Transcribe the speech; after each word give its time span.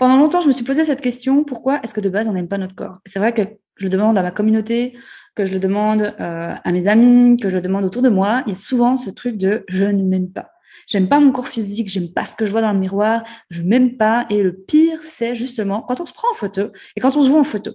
pendant 0.00 0.16
longtemps, 0.16 0.40
je 0.40 0.48
me 0.48 0.52
suis 0.52 0.64
posé 0.64 0.84
cette 0.86 1.02
question 1.02 1.44
pourquoi 1.44 1.78
est-ce 1.82 1.92
que 1.92 2.00
de 2.00 2.08
base 2.08 2.26
on 2.26 2.32
n'aime 2.32 2.48
pas 2.48 2.56
notre 2.56 2.74
corps? 2.74 2.98
C'est 3.04 3.18
vrai 3.18 3.34
que 3.34 3.42
je 3.76 3.84
le 3.84 3.90
demande 3.90 4.16
à 4.16 4.22
ma 4.22 4.30
communauté, 4.30 4.96
que 5.34 5.44
je 5.44 5.52
le 5.52 5.60
demande 5.60 6.14
euh, 6.18 6.54
à 6.64 6.72
mes 6.72 6.88
amis, 6.88 7.36
que 7.36 7.50
je 7.50 7.56
le 7.56 7.60
demande 7.60 7.84
autour 7.84 8.00
de 8.00 8.08
moi. 8.08 8.42
Il 8.46 8.54
y 8.54 8.56
a 8.56 8.58
souvent 8.58 8.96
ce 8.96 9.10
truc 9.10 9.36
de 9.36 9.62
je 9.68 9.84
ne 9.84 10.02
m'aime 10.02 10.32
pas. 10.32 10.52
J'aime 10.86 11.06
pas 11.06 11.20
mon 11.20 11.32
corps 11.32 11.48
physique, 11.48 11.88
j'aime 11.88 12.12
pas 12.14 12.24
ce 12.24 12.34
que 12.34 12.46
je 12.46 12.50
vois 12.50 12.62
dans 12.62 12.72
le 12.72 12.78
miroir, 12.78 13.24
je 13.50 13.60
m'aime 13.60 13.98
pas. 13.98 14.24
Et 14.30 14.42
le 14.42 14.54
pire, 14.56 15.00
c'est 15.02 15.34
justement 15.34 15.82
quand 15.82 16.00
on 16.00 16.06
se 16.06 16.14
prend 16.14 16.30
en 16.30 16.34
photo 16.34 16.70
et 16.96 17.00
quand 17.00 17.14
on 17.16 17.22
se 17.22 17.28
voit 17.28 17.40
en 17.40 17.44
photo. 17.44 17.72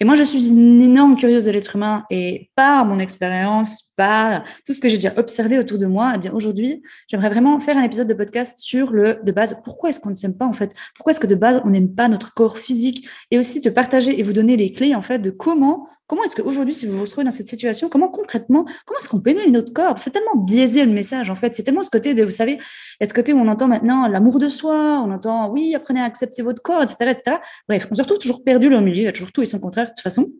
Et 0.00 0.04
moi, 0.04 0.14
je 0.14 0.24
suis 0.24 0.48
une 0.48 0.82
énorme 0.82 1.16
curieuse 1.16 1.44
de 1.44 1.50
l'être 1.50 1.76
humain 1.76 2.04
et 2.10 2.50
par 2.56 2.84
mon 2.84 2.98
expérience, 2.98 3.92
par 3.96 4.44
tout 4.66 4.72
ce 4.72 4.80
que 4.80 4.88
j'ai 4.88 4.96
déjà 4.96 5.12
observé 5.16 5.58
autour 5.58 5.78
de 5.78 5.86
moi, 5.86 6.12
eh 6.16 6.18
bien 6.18 6.32
aujourd'hui, 6.32 6.82
j'aimerais 7.08 7.30
vraiment 7.30 7.60
faire 7.60 7.76
un 7.76 7.82
épisode 7.82 8.08
de 8.08 8.14
podcast 8.14 8.58
sur 8.58 8.90
le 8.90 9.20
de 9.22 9.32
base 9.32 9.60
pourquoi 9.64 9.90
est-ce 9.90 10.00
qu'on 10.00 10.10
ne 10.10 10.14
s'aime 10.14 10.36
pas 10.36 10.46
en 10.46 10.52
fait? 10.52 10.74
Pourquoi 10.96 11.12
est-ce 11.12 11.20
que 11.20 11.26
de 11.26 11.34
base 11.34 11.62
on 11.64 11.70
n'aime 11.70 11.94
pas 11.94 12.08
notre 12.08 12.34
corps 12.34 12.58
physique? 12.58 13.08
Et 13.30 13.38
aussi 13.38 13.60
te 13.60 13.68
partager 13.68 14.18
et 14.18 14.22
vous 14.22 14.32
donner 14.32 14.56
les 14.56 14.72
clés 14.72 14.94
en 14.94 15.02
fait 15.02 15.18
de 15.18 15.30
comment 15.30 15.88
Comment 16.06 16.24
est-ce 16.24 16.36
qu'aujourd'hui, 16.36 16.74
si 16.74 16.86
vous 16.86 16.96
vous 16.96 17.04
retrouvez 17.04 17.24
dans 17.24 17.30
cette 17.30 17.48
situation, 17.48 17.88
comment 17.88 18.08
concrètement, 18.08 18.66
comment 18.84 18.98
est-ce 19.00 19.08
qu'on 19.08 19.22
aimer 19.22 19.50
notre 19.50 19.72
corps? 19.72 19.98
C'est 19.98 20.10
tellement 20.10 20.36
biaisé 20.36 20.84
le 20.84 20.92
message, 20.92 21.30
en 21.30 21.34
fait. 21.34 21.54
C'est 21.54 21.62
tellement 21.62 21.82
ce 21.82 21.88
côté 21.88 22.12
de, 22.12 22.22
vous 22.22 22.30
savez, 22.30 22.58
est 23.00 23.08
ce 23.08 23.14
côté 23.14 23.32
où 23.32 23.38
on 23.38 23.48
entend 23.48 23.68
maintenant 23.68 24.06
l'amour 24.06 24.38
de 24.38 24.50
soi, 24.50 25.02
on 25.02 25.10
entend, 25.10 25.50
oui, 25.50 25.74
apprenez 25.74 26.00
à 26.00 26.04
accepter 26.04 26.42
votre 26.42 26.62
corps, 26.62 26.82
etc., 26.82 27.10
etc. 27.10 27.36
Bref, 27.68 27.88
on 27.90 27.94
se 27.94 28.02
retrouve 28.02 28.18
toujours 28.18 28.44
perdu 28.44 28.68
dans 28.68 28.80
le 28.80 28.84
milieu, 28.84 28.98
il 28.98 29.04
y 29.04 29.08
a 29.08 29.12
toujours 29.12 29.32
tout 29.32 29.40
et 29.40 29.46
son 29.46 29.60
contraire, 29.60 29.86
de 29.86 29.90
toute 29.90 30.00
façon. 30.00 30.30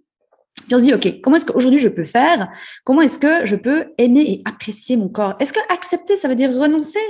Puis 0.67 0.75
on 0.75 0.79
se 0.79 0.85
dit, 0.85 0.95
OK, 0.95 1.21
comment 1.23 1.37
est-ce 1.37 1.47
qu'aujourd'hui 1.47 1.81
je 1.81 1.89
peux 1.89 2.05
faire? 2.05 2.49
Comment 2.85 3.01
est-ce 3.01 3.19
que 3.19 3.47
je 3.47 3.57
peux 3.57 3.87
aimer 3.99 4.23
et 4.23 4.43
apprécier 4.45 4.97
mon 4.97 5.09
corps? 5.09 5.35
Est-ce 5.41 5.53
que 5.53 5.61
accepter, 5.73 6.17
ça 6.17 6.29
veut 6.29 6.37
dire 6.37 6.51
renoncer 6.51 7.01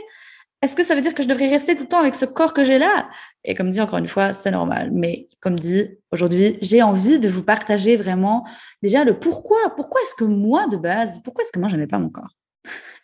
est-ce 0.65 0.75
que 0.75 0.83
ça 0.83 0.95
veut 0.95 1.03
dire 1.03 1.15
que 1.15 1.23
je 1.23 1.29
devrais 1.29 1.49
rester 1.49 1.77
tout 1.77 1.83
le 1.83 1.89
temps 1.89 2.01
avec 2.01 2.15
ce 2.15 2.25
corps 2.25 2.55
que 2.55 2.65
j'ai 2.65 2.79
là? 2.79 3.09
Et 3.45 3.55
comme 3.55 3.71
dit 3.71 3.81
encore 3.81 3.99
une 3.99 4.09
fois, 4.09 4.33
c'est 4.33 4.51
normal. 4.51 4.91
Mais 4.93 5.29
comme 5.41 5.59
dit 5.59 5.99
aujourd'hui, 6.11 6.57
j'ai 6.63 6.83
envie 6.83 7.19
de 7.19 7.29
vous 7.29 7.43
partager 7.43 7.97
vraiment 7.97 8.47
déjà 8.83 9.05
le 9.05 9.19
pourquoi. 9.19 9.59
Pourquoi 9.77 10.01
est-ce 10.03 10.15
que 10.15 10.25
moi, 10.25 10.67
de 10.67 10.79
base, 10.79 11.21
pourquoi 11.23 11.43
est-ce 11.43 11.53
que 11.53 11.59
moi, 11.59 11.69
n'aimais 11.69 11.87
pas 11.87 11.99
mon 11.99 12.09
corps? 12.09 12.31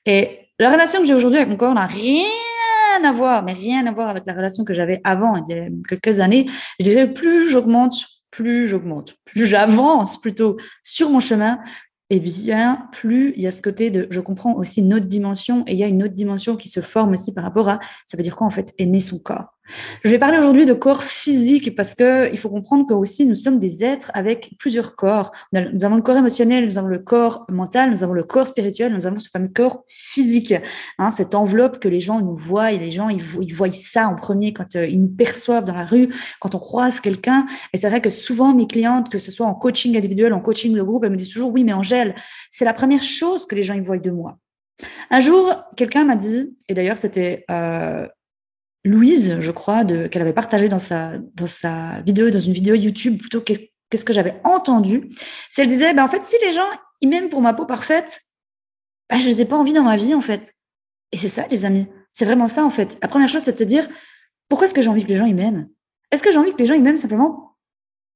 Et 0.07 0.49
la 0.59 0.71
relation 0.71 1.01
que 1.01 1.07
j'ai 1.07 1.15
aujourd'hui 1.15 1.39
avec 1.39 1.51
mon 1.51 1.57
corps 1.57 1.75
n'a 1.75 1.87
rien 1.87 2.25
à 3.05 3.13
voir, 3.13 3.43
mais 3.43 3.53
rien 3.53 3.87
à 3.87 3.93
voir 3.93 4.09
avec 4.09 4.25
la 4.27 4.33
relation 4.33 4.65
que 4.65 4.73
j'avais 4.73 5.01
avant, 5.05 5.37
il 5.37 5.55
y 5.55 5.59
a 5.59 5.67
quelques 5.87 6.21
années. 6.21 6.47
Je 6.79 6.85
dirais, 6.85 7.13
plus 7.13 7.51
j'augmente, 7.51 8.07
plus 8.31 8.69
j'augmente, 8.69 9.17
plus 9.27 9.45
j'avance 9.45 10.19
plutôt 10.19 10.57
sur 10.83 11.11
mon 11.11 11.21
chemin, 11.21 11.61
et 12.11 12.21
bien, 12.21 12.89
plus 12.93 13.33
il 13.37 13.43
y 13.43 13.47
a 13.47 13.53
ce 13.53 13.63
côté 13.63 13.91
de, 13.91 14.09
je 14.11 14.21
comprends 14.21 14.55
aussi 14.55 14.81
une 14.81 14.93
autre 14.95 15.07
dimension, 15.07 15.65
et 15.67 15.73
il 15.73 15.79
y 15.79 15.85
a 15.85 15.87
une 15.87 16.03
autre 16.03 16.15
dimension 16.15 16.57
qui 16.57 16.69
se 16.69 16.81
forme 16.81 17.13
aussi 17.13 17.33
par 17.33 17.45
rapport 17.45 17.69
à, 17.69 17.79
ça 18.07 18.17
veut 18.17 18.23
dire 18.23 18.37
quoi 18.37 18.47
en 18.47 18.51
fait, 18.51 18.75
aimer 18.79 19.01
son 19.01 19.19
corps. 19.19 19.60
Je 20.05 20.11
vais 20.11 20.19
parler 20.19 20.39
aujourd'hui 20.39 20.67
de 20.67 20.73
corps 20.73 21.05
physique 21.05 21.75
parce 21.75 21.95
que 21.95 22.31
il 22.33 22.39
faut 22.39 22.49
comprendre 22.49 22.87
que 22.87 22.95
aussi 22.95 23.27
nous 23.27 23.35
sommes 23.35 23.59
des 23.59 23.85
êtres 23.85 24.11
avec 24.15 24.53
plusieurs 24.59 24.97
corps. 24.97 25.33
Nous 25.53 25.85
avons 25.85 25.97
le 25.97 26.03
corps 26.03 26.17
émotionnel, 26.17 26.65
nous 26.65 26.79
avons 26.79 26.89
le 26.89 26.99
corps 26.99 27.47
mental, 27.49 27.91
nous 27.91 28.03
avons 28.03 28.13
le 28.13 28.25
corps 28.25 28.47
spirituel, 28.47 28.93
nous 28.93 29.07
avons 29.07 29.19
ce 29.19 29.29
fameux 29.29 29.49
corps 29.49 29.85
physique. 29.89 30.55
Hein, 30.99 31.11
cette 31.11 31.35
enveloppe 31.35 31.81
que 31.81 31.89
les 31.89 32.01
gens 32.01 32.21
nous 32.21 32.35
voient 32.35 32.73
et 32.73 32.79
les 32.79 32.91
gens 32.91 33.09
ils, 33.09 33.23
voient 33.55 33.71
ça 33.71 34.09
en 34.09 34.17
premier 34.17 34.53
quand 34.53 34.77
euh, 34.77 34.87
ils 34.87 35.01
nous 35.01 35.09
perçoivent 35.09 35.65
dans 35.65 35.75
la 35.75 35.85
rue, 35.85 36.09
quand 36.41 36.55
on 36.55 36.59
croise 36.59 37.01
quelqu'un. 37.01 37.47
Et 37.73 37.79
c'est 37.79 37.89
vrai 37.89 38.01
que 38.01 38.11
souvent 38.11 38.55
mes 38.55 38.67
clientes, 38.67 39.11
que 39.11 39.19
ce 39.19 39.31
soit 39.31 39.47
en 39.47 39.55
coaching 39.55 39.97
individuel, 39.97 40.33
en 40.33 40.41
coaching 40.41 40.75
de 40.75 40.83
groupe, 40.83 41.05
elles 41.05 41.11
me 41.11 41.17
disent 41.17 41.31
toujours 41.31 41.53
oui 41.53 41.65
mais 41.65 41.73
Angèle, 41.73 42.15
c'est 42.51 42.65
la 42.65 42.75
première 42.75 43.03
chose 43.03 43.47
que 43.47 43.55
les 43.55 43.63
gens 43.63 43.75
ils 43.75 43.83
voient 43.83 43.99
de 43.99 44.11
moi. 44.11 44.39
Un 45.11 45.21
jour, 45.21 45.53
quelqu'un 45.77 46.05
m'a 46.05 46.17
dit, 46.17 46.57
et 46.69 46.75
d'ailleurs 46.75 46.99
c'était 46.99 47.45
euh, 47.51 48.07
Louise, 48.85 49.41
je 49.41 49.51
crois, 49.51 49.85
qu'elle 49.85 50.23
avait 50.23 50.33
partagé 50.33 50.69
dans 50.69 50.79
sa, 50.79 51.19
dans 51.19 51.47
sa 51.47 52.01
vidéo, 52.01 52.31
dans 52.31 52.41
une 52.41 52.53
vidéo 52.53 52.75
YouTube, 52.75 53.19
plutôt 53.19 53.43
qu'est-ce 53.43 54.05
que 54.05 54.13
j'avais 54.13 54.41
entendu. 54.45 55.11
C'est 55.51 55.63
elle 55.63 55.69
disait, 55.69 55.93
ben, 55.93 56.05
en 56.05 56.09
fait, 56.09 56.23
si 56.23 56.37
les 56.43 56.51
gens, 56.51 56.69
ils 57.01 57.09
m'aiment 57.09 57.29
pour 57.29 57.43
ma 57.43 57.53
peau 57.53 57.67
parfaite, 57.67 58.21
ben, 59.11 59.21
je 59.21 59.27
les 59.27 59.43
ai 59.43 59.45
pas 59.45 59.57
envie 59.57 59.75
dans 59.75 59.83
ma 59.83 59.97
vie, 59.97 60.15
en 60.15 60.21
fait. 60.21 60.55
Et 61.13 61.19
c'est 61.19 61.29
ça, 61.29 61.47
les 61.49 61.65
amis. 61.65 61.89
C'est 62.13 62.25
vraiment 62.25 62.49
ça, 62.49 62.65
en 62.65 62.71
fait. 62.71 62.99
La 63.03 63.09
première 63.09 63.29
chose, 63.29 63.43
c'est 63.43 63.53
de 63.53 63.59
se 63.59 63.65
dire, 63.65 63.87
pourquoi 64.49 64.67
est-ce 64.67 64.75
que 64.75 64.83
j'ai 64.83 64.89
envie 64.89 65.05
que 65.05 65.09
les 65.09 65.17
gens, 65.17 65.27
ils 65.27 65.35
m'aiment? 65.35 65.69
Est-ce 66.11 66.23
que 66.23 66.33
j'ai 66.33 66.39
envie 66.39 66.53
que 66.53 66.59
les 66.59 66.67
gens, 66.67 66.75
ils 66.75 66.83
m'aiment 66.83 66.97
simplement 66.97 67.57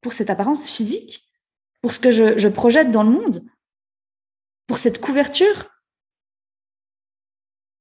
pour 0.01 0.15
cette 0.15 0.31
apparence 0.31 0.69
physique? 0.69 1.29
Pour 1.83 1.93
ce 1.93 2.01
que 2.01 2.11
je, 2.11 2.39
je 2.39 2.49
projette 2.49 2.91
dans 2.91 3.03
le 3.03 3.11
monde? 3.11 3.45
Pour 4.67 4.79
cette 4.79 5.01
couverture? 5.01 5.67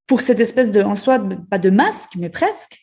Pour 0.08 0.22
cette 0.22 0.40
espèce 0.40 0.72
de, 0.72 0.82
en 0.82 0.96
soi, 0.96 1.20
pas 1.50 1.60
de 1.60 1.70
masque, 1.70 2.12
mais 2.18 2.30
presque. 2.30 2.78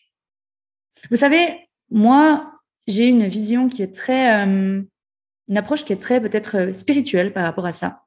Vous 1.11 1.17
savez, 1.17 1.69
moi, 1.91 2.53
j'ai 2.87 3.07
une 3.07 3.27
vision 3.27 3.69
qui 3.69 3.83
est 3.83 3.95
très, 3.95 4.47
euh, 4.47 4.83
une 5.49 5.59
approche 5.59 5.85
qui 5.85 5.93
est 5.93 6.01
très 6.01 6.21
peut-être 6.21 6.57
euh, 6.57 6.73
spirituelle 6.73 7.33
par 7.33 7.45
rapport 7.45 7.67
à 7.67 7.73
ça. 7.73 8.05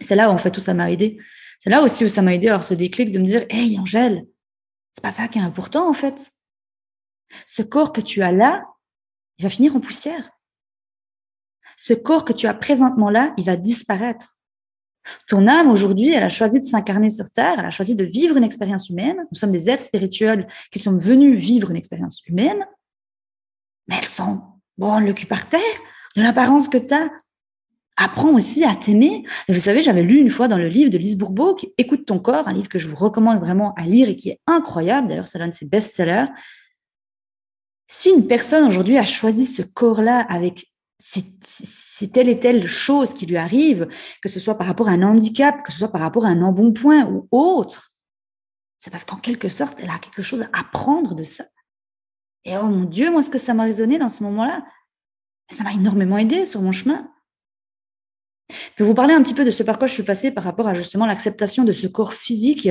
C'est 0.00 0.16
là, 0.16 0.30
où, 0.30 0.32
en 0.32 0.38
fait, 0.38 0.56
où 0.56 0.60
ça 0.60 0.74
m'a 0.74 0.90
aidé. 0.90 1.18
C'est 1.60 1.70
là 1.70 1.82
aussi 1.82 2.04
où 2.04 2.08
ça 2.08 2.22
m'a 2.22 2.34
aidé 2.34 2.48
à 2.48 2.52
avoir 2.52 2.64
ce 2.64 2.74
déclic 2.74 3.12
de 3.12 3.18
me 3.18 3.24
dire, 3.24 3.44
hey, 3.50 3.78
Angèle, 3.78 4.24
c'est 4.92 5.02
pas 5.02 5.10
ça 5.10 5.28
qui 5.28 5.38
est 5.38 5.42
important, 5.42 5.88
en 5.88 5.94
fait. 5.94 6.30
Ce 7.46 7.62
corps 7.62 7.92
que 7.92 8.00
tu 8.00 8.22
as 8.22 8.32
là, 8.32 8.64
il 9.38 9.44
va 9.44 9.50
finir 9.50 9.74
en 9.76 9.80
poussière. 9.80 10.30
Ce 11.76 11.94
corps 11.94 12.24
que 12.24 12.32
tu 12.32 12.46
as 12.46 12.54
présentement 12.54 13.10
là, 13.10 13.32
il 13.38 13.44
va 13.44 13.56
disparaître. 13.56 14.38
Ton 15.26 15.46
âme, 15.46 15.70
aujourd'hui, 15.70 16.10
elle 16.10 16.22
a 16.22 16.28
choisi 16.28 16.60
de 16.60 16.66
s'incarner 16.66 17.10
sur 17.10 17.30
Terre, 17.30 17.56
elle 17.58 17.66
a 17.66 17.70
choisi 17.70 17.94
de 17.94 18.04
vivre 18.04 18.36
une 18.36 18.44
expérience 18.44 18.88
humaine. 18.88 19.16
Nous 19.30 19.38
sommes 19.38 19.50
des 19.50 19.68
êtres 19.68 19.82
spirituels 19.82 20.46
qui 20.70 20.78
sont 20.78 20.96
venus 20.96 21.38
vivre 21.38 21.70
une 21.70 21.76
expérience 21.76 22.22
humaine, 22.26 22.66
mais 23.88 23.96
elles 23.98 24.04
sont, 24.04 24.42
bon, 24.78 24.98
le 24.98 25.12
cul 25.12 25.26
par 25.26 25.48
terre, 25.48 25.60
de 26.16 26.22
l'apparence 26.22 26.68
que 26.68 26.78
tu 26.78 26.94
as. 26.94 27.10
Apprends 27.96 28.32
aussi 28.32 28.64
à 28.64 28.74
t'aimer. 28.74 29.24
Et 29.48 29.52
vous 29.52 29.60
savez, 29.60 29.82
j'avais 29.82 30.02
lu 30.02 30.18
une 30.18 30.30
fois 30.30 30.48
dans 30.48 30.56
le 30.56 30.68
livre 30.68 30.90
de 30.90 30.96
Lise 30.96 31.18
Bourbeau, 31.18 31.56
Écoute 31.76 32.06
ton 32.06 32.18
corps, 32.18 32.48
un 32.48 32.52
livre 32.52 32.68
que 32.68 32.78
je 32.78 32.88
vous 32.88 32.96
recommande 32.96 33.38
vraiment 33.38 33.74
à 33.74 33.82
lire 33.82 34.08
et 34.08 34.16
qui 34.16 34.30
est 34.30 34.40
incroyable. 34.46 35.08
D'ailleurs, 35.08 35.28
c'est 35.28 35.38
l'un 35.38 35.48
de 35.48 35.54
ses 35.54 35.68
best-sellers. 35.68 36.26
Si 37.88 38.08
une 38.08 38.26
personne 38.26 38.64
aujourd'hui 38.64 38.96
a 38.96 39.04
choisi 39.04 39.44
ce 39.44 39.60
corps-là 39.60 40.20
avec 40.30 40.64
si 41.02 42.12
telle 42.12 42.28
et 42.28 42.38
telle 42.38 42.66
chose 42.66 43.12
qui 43.12 43.26
lui 43.26 43.36
arrive, 43.36 43.88
que 44.22 44.28
ce 44.28 44.38
soit 44.38 44.56
par 44.56 44.66
rapport 44.66 44.88
à 44.88 44.92
un 44.92 45.02
handicap, 45.02 45.62
que 45.64 45.72
ce 45.72 45.78
soit 45.78 45.90
par 45.90 46.00
rapport 46.00 46.24
à 46.24 46.28
un 46.28 46.42
embonpoint 46.42 47.06
ou 47.06 47.28
autre, 47.32 47.90
c'est 48.78 48.90
parce 48.90 49.04
qu'en 49.04 49.16
quelque 49.16 49.48
sorte, 49.48 49.80
elle 49.80 49.90
a 49.90 49.98
quelque 49.98 50.22
chose 50.22 50.42
à 50.42 50.58
apprendre 50.58 51.14
de 51.14 51.24
ça. 51.24 51.44
Et 52.44 52.56
oh 52.56 52.68
mon 52.68 52.84
Dieu, 52.84 53.10
moi, 53.10 53.22
ce 53.22 53.30
que 53.30 53.38
ça 53.38 53.54
m'a 53.54 53.64
résonné 53.64 53.98
dans 53.98 54.08
ce 54.08 54.22
moment-là, 54.24 54.64
ça 55.50 55.64
m'a 55.64 55.72
énormément 55.72 56.18
aidé 56.18 56.44
sur 56.44 56.62
mon 56.62 56.72
chemin. 56.72 57.08
Je 58.76 58.84
vous 58.84 58.94
parler 58.94 59.14
un 59.14 59.22
petit 59.22 59.34
peu 59.34 59.44
de 59.44 59.50
ce 59.50 59.62
par 59.62 59.78
quoi 59.78 59.86
je 59.86 59.92
suis 59.92 60.02
passée 60.02 60.30
par 60.30 60.44
rapport 60.44 60.68
à 60.68 60.74
justement 60.74 61.06
l'acceptation 61.06 61.64
de 61.64 61.72
ce 61.72 61.86
corps 61.86 62.14
physique. 62.14 62.68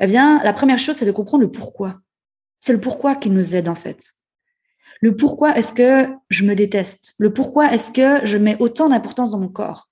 Eh 0.00 0.06
bien, 0.06 0.42
la 0.42 0.52
première 0.52 0.78
chose, 0.78 0.96
c'est 0.96 1.06
de 1.06 1.12
comprendre 1.12 1.44
le 1.44 1.50
pourquoi. 1.50 2.00
C'est 2.60 2.72
le 2.72 2.80
pourquoi 2.80 3.16
qui 3.16 3.30
nous 3.30 3.54
aide 3.54 3.68
en 3.68 3.74
fait 3.74 4.12
le 5.00 5.16
pourquoi 5.16 5.56
est-ce 5.56 5.72
que 5.72 6.08
je 6.28 6.44
me 6.44 6.54
déteste, 6.54 7.14
le 7.18 7.32
pourquoi 7.32 7.72
est-ce 7.72 7.90
que 7.90 8.24
je 8.26 8.38
mets 8.38 8.56
autant 8.60 8.88
d'importance 8.88 9.30
dans 9.30 9.38
mon 9.38 9.48
corps? 9.48 9.88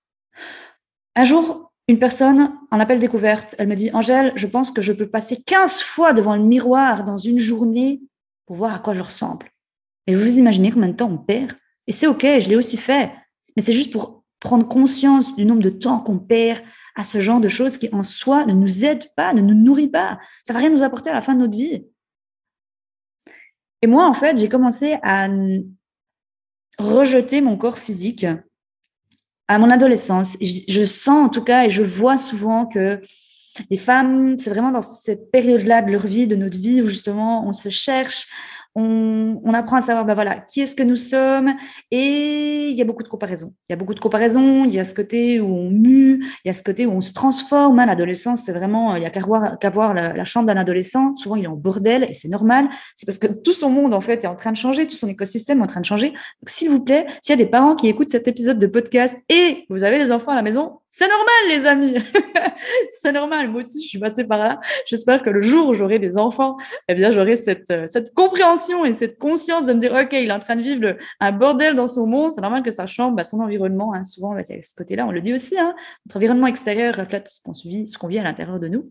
Un 1.17 1.25
jour, 1.25 1.73
une 1.89 1.99
personne, 1.99 2.53
en 2.71 2.81
appel 2.81 2.99
découverte, 2.99 3.55
elle 3.59 3.69
me 3.69 3.75
dit, 3.75 3.91
Angèle, 3.93 4.33
je 4.37 4.47
pense 4.47 4.71
que 4.71 4.83
je 4.83 4.93
peux 4.93 5.09
passer 5.09 5.43
15 5.43 5.81
fois 5.81 6.13
devant 6.13 6.37
le 6.37 6.45
miroir 6.45 7.05
dans 7.05 7.17
une 7.17 7.39
journée 7.39 8.03
pour 8.47 8.57
voir 8.57 8.75
à 8.75 8.79
quoi 8.79 8.93
je 8.93 9.03
ressemble. 9.03 9.51
Et 10.07 10.15
vous 10.15 10.39
imaginez 10.39 10.71
combien 10.71 10.91
de 10.91 10.95
temps 10.95 11.11
on 11.11 11.19
perd? 11.19 11.53
Et 11.87 11.93
c'est 11.93 12.07
OK, 12.07 12.23
je 12.23 12.49
l'ai 12.49 12.57
aussi 12.57 12.77
fait. 12.77 13.11
Mais 13.57 13.63
c'est 13.63 13.73
juste 13.73 13.93
pour 13.93 14.23
prendre 14.41 14.69
conscience 14.69 15.35
du 15.37 15.45
nombre 15.45 15.63
de 15.63 15.71
temps 15.71 16.01
qu'on 16.01 16.19
perd 16.19 16.61
à 16.95 17.03
ce 17.03 17.21
genre 17.21 17.41
de 17.41 17.49
choses 17.49 17.77
qui 17.77 17.89
en 17.93 18.03
soi 18.03 18.45
ne 18.45 18.53
nous 18.53 18.85
aident 18.85 19.11
pas, 19.17 19.33
ne 19.33 19.41
nous 19.41 19.55
nourrit 19.55 19.89
pas. 19.89 20.19
Ça 20.45 20.53
va 20.53 20.61
rien 20.61 20.71
nous 20.71 20.83
apporter 20.83 21.11
à 21.11 21.15
la 21.15 21.23
fin 21.23 21.35
de 21.35 21.41
notre 21.41 21.57
vie. 21.57 21.87
Et 23.83 23.87
moi, 23.87 24.07
en 24.07 24.15
fait, 24.15 24.39
j'ai 24.39 24.49
commencé 24.49 24.99
à 25.03 25.29
rejeter 26.79 27.41
mon 27.41 27.57
corps 27.57 27.79
physique 27.79 28.27
à 29.49 29.59
mon 29.59 29.71
adolescence. 29.71 30.37
Je 30.41 30.85
sens 30.85 31.27
en 31.27 31.29
tout 31.29 31.43
cas 31.43 31.65
et 31.65 31.71
je 31.71 31.83
vois 31.83 32.17
souvent 32.17 32.67
que 32.67 33.01
les 33.71 33.77
femmes, 33.77 34.39
c'est 34.39 34.51
vraiment 34.51 34.71
dans 34.71 34.83
cette 34.83 35.31
période-là 35.31 35.83
de 35.83 35.91
leur 35.91 36.07
vie, 36.07 36.27
de 36.27 36.37
notre 36.37 36.59
vie, 36.59 36.83
où 36.83 36.89
justement 36.89 37.47
on 37.47 37.53
se 37.53 37.69
cherche, 37.69 38.29
on, 38.75 39.41
on, 39.45 39.55
apprend 39.55 39.77
à 39.77 39.81
savoir, 39.81 40.05
ben 40.05 40.15
voilà, 40.15 40.37
qui 40.37 40.61
est-ce 40.61 40.77
que 40.77 40.83
nous 40.83 40.97
sommes. 40.97 41.55
Et 41.91 42.69
il 42.69 42.77
y 42.77 42.83
a 42.83 42.85
beaucoup 42.85 43.03
de 43.03 43.09
comparaisons. 43.09 43.55
Il 43.69 43.73
y 43.73 43.75
a 43.75 43.77
beaucoup 43.77 43.95
de 43.95 44.01
comparaisons. 44.01 44.65
Il 44.65 44.73
y 44.73 44.79
a 44.79 44.85
ce 44.85 44.95
côté 44.95 45.41
où 45.41 45.47
on 45.47 45.71
mue, 45.71 46.25
il 46.45 46.49
y 46.49 46.51
a 46.51 46.55
ce 46.55 46.63
côté 46.63 46.87
où 46.87 46.93
on 46.93 47.01
se 47.01 47.13
transforme. 47.13 47.79
Hein, 47.81 47.87
l'adolescence, 47.87 48.43
c'est 48.45 48.53
vraiment, 48.53 48.97
il 48.97 49.03
y 49.03 49.07
a 49.07 49.11
qu'à 49.11 49.21
voir, 49.21 49.57
voir 49.73 49.95
la, 49.95 50.25
chambre 50.25 50.47
d'un 50.47 50.57
adolescent. 50.57 51.17
Souvent, 51.17 51.37
il 51.37 51.45
est 51.45 51.49
en 51.49 51.57
bordel 51.57 52.07
et 52.09 52.15
c'est 52.15 52.29
normal. 52.29 52.69
C'est 52.97 53.07
parce 53.07 53.19
que 53.19 53.27
tout 53.27 53.53
son 53.53 53.71
monde, 53.71 53.95
en 53.95 54.01
fait, 54.01 54.25
est 54.25 54.29
en 54.29 54.37
train 54.37 54.53
de 54.53 54.57
changer, 54.57 54.87
tout 54.87 54.97
son 54.97 55.09
écosystème 55.09 55.61
est 55.61 55.65
en 55.65 55.67
train 55.67 55.81
de 55.81 55.87
changer. 55.87 56.13
S'il 56.47 56.71
vous 56.71 56.81
plaît, 56.81 57.07
s'il 57.23 57.33
y 57.33 57.41
a 57.41 57.45
des 57.45 57.51
parents 57.51 57.75
qui 57.75 57.89
écoutent 57.89 58.11
cet 58.11 58.29
épisode 58.29 58.59
de 58.59 58.67
podcast 58.67 59.17
et 59.29 59.67
vous 59.71 59.85
avez 59.85 59.99
les 59.99 60.13
enfants 60.13 60.33
à 60.33 60.37
la 60.37 60.43
maison, 60.43 60.79
c'est 60.99 61.07
normal, 61.07 61.35
les 61.49 61.65
amis. 61.65 61.95
c'est 62.91 63.13
normal. 63.13 63.49
Moi 63.51 63.61
aussi, 63.63 63.81
je 63.81 63.87
suis 63.87 64.01
passée 64.01 64.25
par 64.25 64.39
là. 64.39 64.61
J'espère 64.85 65.23
que 65.23 65.31
le 65.31 65.43
jour 65.43 65.69
où 65.69 65.75
j'aurai 65.75 66.01
des 66.01 66.19
enfants, 66.19 66.57
eh 66.89 66.97
bien, 66.97 67.13
j'aurai 67.13 67.37
cette, 67.37 67.71
euh, 67.71 67.87
cette 67.87 68.13
compréhension 68.15 68.85
et 68.85 68.93
cette 68.95 69.17
conscience 69.17 69.67
de 69.67 69.75
me 69.75 69.79
dire, 69.79 69.93
OK, 69.93 70.09
il 70.13 70.29
est 70.29 70.33
en 70.33 70.41
train 70.41 70.57
de 70.57 70.63
vivre 70.63 70.97
un 71.21 71.31
bordel 71.31 71.77
dans 71.77 71.87
son 71.87 72.09
monde. 72.09 72.33
C'est 72.35 72.41
normal 72.41 72.65
que 72.65 72.73
ça 72.73 72.87
change 72.87 73.15
bah, 73.15 73.23
son 73.23 73.39
environnement. 73.39 73.95
Hein. 73.95 74.03
Souvent, 74.03 74.35
bah, 74.35 74.43
ce 74.43 74.75
côté-là, 74.77 75.07
on 75.07 75.13
le 75.13 75.21
dit 75.21 75.33
aussi. 75.33 75.57
Hein. 75.57 75.77
Notre 76.05 76.17
environnement 76.17 76.49
extérieur 76.49 76.97
reflète 76.97 77.29
ce 77.29 77.41
qu'on 77.43 77.53
vit, 77.53 77.87
ce 77.87 77.97
qu'on 77.97 78.09
vit 78.09 78.19
à 78.19 78.25
l'intérieur 78.25 78.59
de 78.59 78.67
nous. 78.67 78.91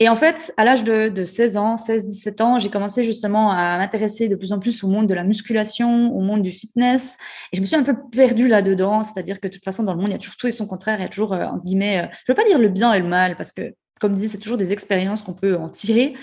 Et 0.00 0.08
en 0.08 0.14
fait, 0.14 0.54
à 0.56 0.64
l'âge 0.64 0.84
de, 0.84 1.08
de, 1.08 1.24
16 1.24 1.56
ans, 1.56 1.74
16-17 1.74 2.42
ans, 2.42 2.58
j'ai 2.60 2.70
commencé 2.70 3.02
justement 3.02 3.50
à 3.50 3.78
m'intéresser 3.78 4.28
de 4.28 4.36
plus 4.36 4.52
en 4.52 4.60
plus 4.60 4.84
au 4.84 4.88
monde 4.88 5.08
de 5.08 5.14
la 5.14 5.24
musculation, 5.24 6.16
au 6.16 6.20
monde 6.20 6.42
du 6.42 6.52
fitness. 6.52 7.16
Et 7.52 7.56
je 7.56 7.60
me 7.60 7.66
suis 7.66 7.74
un 7.74 7.82
peu 7.82 7.96
perdue 8.12 8.46
là-dedans. 8.46 9.02
C'est-à-dire 9.02 9.40
que 9.40 9.48
de 9.48 9.52
toute 9.52 9.64
façon, 9.64 9.82
dans 9.82 9.94
le 9.94 9.98
monde, 9.98 10.10
il 10.10 10.12
y 10.12 10.14
a 10.14 10.18
toujours 10.18 10.36
tout 10.36 10.46
et 10.46 10.52
son 10.52 10.68
contraire. 10.68 11.00
Il 11.00 11.02
y 11.02 11.06
a 11.06 11.08
toujours, 11.08 11.32
euh, 11.32 11.46
entre 11.46 11.64
guillemets, 11.64 11.98
euh, 11.98 12.06
je 12.12 12.32
ne 12.32 12.36
veux 12.36 12.40
pas 12.40 12.48
dire 12.48 12.60
le 12.60 12.68
bien 12.68 12.92
et 12.92 13.00
le 13.00 13.08
mal, 13.08 13.34
parce 13.34 13.50
que, 13.50 13.74
comme 14.00 14.14
dit, 14.14 14.28
c'est 14.28 14.38
toujours 14.38 14.56
des 14.56 14.72
expériences 14.72 15.22
qu'on 15.22 15.34
peut 15.34 15.56
en 15.56 15.68
tirer. 15.68 16.14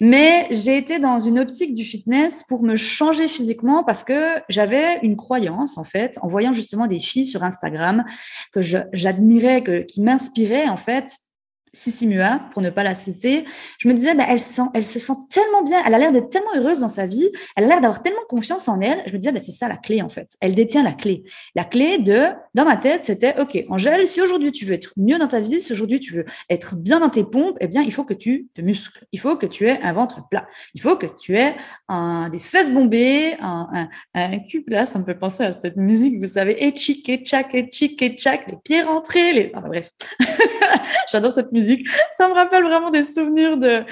Mais 0.00 0.46
j'ai 0.50 0.76
été 0.76 0.98
dans 0.98 1.18
une 1.18 1.38
optique 1.38 1.74
du 1.74 1.84
fitness 1.84 2.42
pour 2.46 2.62
me 2.62 2.76
changer 2.76 3.28
physiquement 3.28 3.84
parce 3.84 4.04
que 4.04 4.34
j'avais 4.50 4.98
une 5.02 5.16
croyance, 5.16 5.78
en 5.78 5.84
fait, 5.84 6.18
en 6.20 6.28
voyant 6.28 6.52
justement 6.52 6.86
des 6.86 6.98
filles 6.98 7.26
sur 7.26 7.42
Instagram 7.42 8.04
que 8.52 8.60
j'admirais, 8.60 9.86
qui 9.86 10.02
m'inspiraient, 10.02 10.68
en 10.68 10.76
fait, 10.76 11.16
Sissi 11.74 12.06
Mua, 12.06 12.40
pour 12.52 12.62
ne 12.62 12.70
pas 12.70 12.82
la 12.82 12.94
citer, 12.94 13.44
je 13.78 13.88
me 13.88 13.94
disais, 13.94 14.14
bah, 14.14 14.24
elle, 14.28 14.40
sent, 14.40 14.62
elle 14.72 14.84
se 14.84 14.98
sent 14.98 15.12
tellement 15.28 15.62
bien, 15.62 15.82
elle 15.86 15.94
a 15.94 15.98
l'air 15.98 16.12
d'être 16.12 16.30
tellement 16.30 16.54
heureuse 16.56 16.78
dans 16.78 16.88
sa 16.88 17.06
vie, 17.06 17.30
elle 17.56 17.64
a 17.64 17.68
l'air 17.68 17.80
d'avoir 17.80 18.02
tellement 18.02 18.24
confiance 18.28 18.68
en 18.68 18.80
elle. 18.80 19.02
Je 19.06 19.12
me 19.12 19.18
disais, 19.18 19.32
bah, 19.32 19.40
c'est 19.40 19.52
ça 19.52 19.68
la 19.68 19.76
clé 19.76 20.00
en 20.02 20.08
fait. 20.08 20.36
Elle 20.40 20.54
détient 20.54 20.82
la 20.82 20.92
clé. 20.92 21.24
La 21.54 21.64
clé 21.64 21.98
de, 21.98 22.28
dans 22.54 22.64
ma 22.64 22.76
tête, 22.76 23.04
c'était, 23.04 23.38
OK, 23.40 23.62
Angèle, 23.68 24.06
si 24.06 24.22
aujourd'hui 24.22 24.52
tu 24.52 24.64
veux 24.64 24.74
être 24.74 24.92
mieux 24.96 25.18
dans 25.18 25.28
ta 25.28 25.40
vie, 25.40 25.60
si 25.60 25.72
aujourd'hui 25.72 26.00
tu 26.00 26.14
veux 26.14 26.24
être 26.48 26.76
bien 26.76 27.00
dans 27.00 27.10
tes 27.10 27.24
pompes, 27.24 27.56
eh 27.60 27.66
bien, 27.66 27.82
il 27.82 27.92
faut 27.92 28.04
que 28.04 28.14
tu 28.14 28.48
te 28.54 28.60
muscles. 28.60 29.04
Il 29.12 29.20
faut 29.20 29.36
que 29.36 29.46
tu 29.46 29.66
aies 29.66 29.80
un 29.82 29.92
ventre 29.92 30.28
plat. 30.28 30.46
Il 30.74 30.80
faut 30.80 30.96
que 30.96 31.06
tu 31.06 31.36
aies 31.36 31.54
un, 31.88 32.28
des 32.28 32.38
fesses 32.40 32.70
bombées, 32.70 33.34
un, 33.40 33.68
un, 33.72 33.88
un 34.14 34.38
cul 34.38 34.62
plat. 34.62 34.86
Ça 34.86 34.98
me 34.98 35.04
fait 35.04 35.14
penser 35.14 35.44
à 35.44 35.52
cette 35.52 35.76
musique, 35.76 36.20
vous 36.20 36.26
savez, 36.26 36.64
et 36.64 36.74
chic, 36.74 37.08
et 37.08 37.18
tchac, 37.18 37.54
et 37.54 37.68
chic, 37.70 38.00
et 38.02 38.16
tchac, 38.16 38.46
les 38.46 38.56
pieds 38.62 38.82
rentrés, 38.82 39.32
les, 39.32 39.52
enfin, 39.54 39.68
bref. 39.68 39.90
J'adore 41.10 41.32
cette 41.32 41.52
musique 41.52 41.88
ça 42.16 42.28
me 42.28 42.34
rappelle 42.34 42.64
vraiment 42.64 42.90
des 42.90 43.04
souvenirs 43.04 43.56
de, 43.56 43.84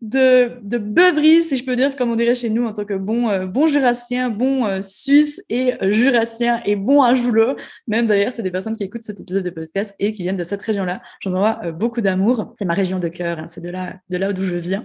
de, 0.00 0.52
de 0.62 1.42
si 1.42 1.56
je 1.56 1.64
peux 1.64 1.76
dire, 1.76 1.96
comme 1.96 2.10
on 2.10 2.16
dirait 2.16 2.34
chez 2.34 2.50
nous 2.50 2.66
en 2.66 2.72
tant 2.72 2.84
que 2.84 2.94
bon, 2.94 3.28
euh, 3.28 3.46
bon 3.46 3.66
jurassien, 3.66 4.30
bon 4.30 4.66
euh, 4.66 4.82
suisse 4.82 5.42
et 5.48 5.74
euh, 5.82 5.92
jurassien 5.92 6.60
et 6.64 6.76
bon 6.76 7.02
ajouleux. 7.02 7.56
Même 7.86 8.06
d'ailleurs, 8.06 8.32
c'est 8.32 8.42
des 8.42 8.50
personnes 8.50 8.76
qui 8.76 8.84
écoutent 8.84 9.04
cet 9.04 9.20
épisode 9.20 9.44
de 9.44 9.50
podcast 9.50 9.94
et 9.98 10.12
qui 10.12 10.22
viennent 10.22 10.36
de 10.36 10.44
cette 10.44 10.62
région-là. 10.62 11.02
J'en 11.20 11.32
envoie 11.32 11.72
beaucoup 11.72 12.00
d'amour. 12.00 12.54
C'est 12.58 12.64
ma 12.64 12.74
région 12.74 12.98
de 12.98 13.08
cœur, 13.08 13.38
hein. 13.38 13.46
c'est 13.48 13.60
de 13.60 13.70
là, 13.70 13.94
de 14.08 14.16
là 14.16 14.32
d'où 14.32 14.44
je 14.44 14.56
viens. 14.56 14.84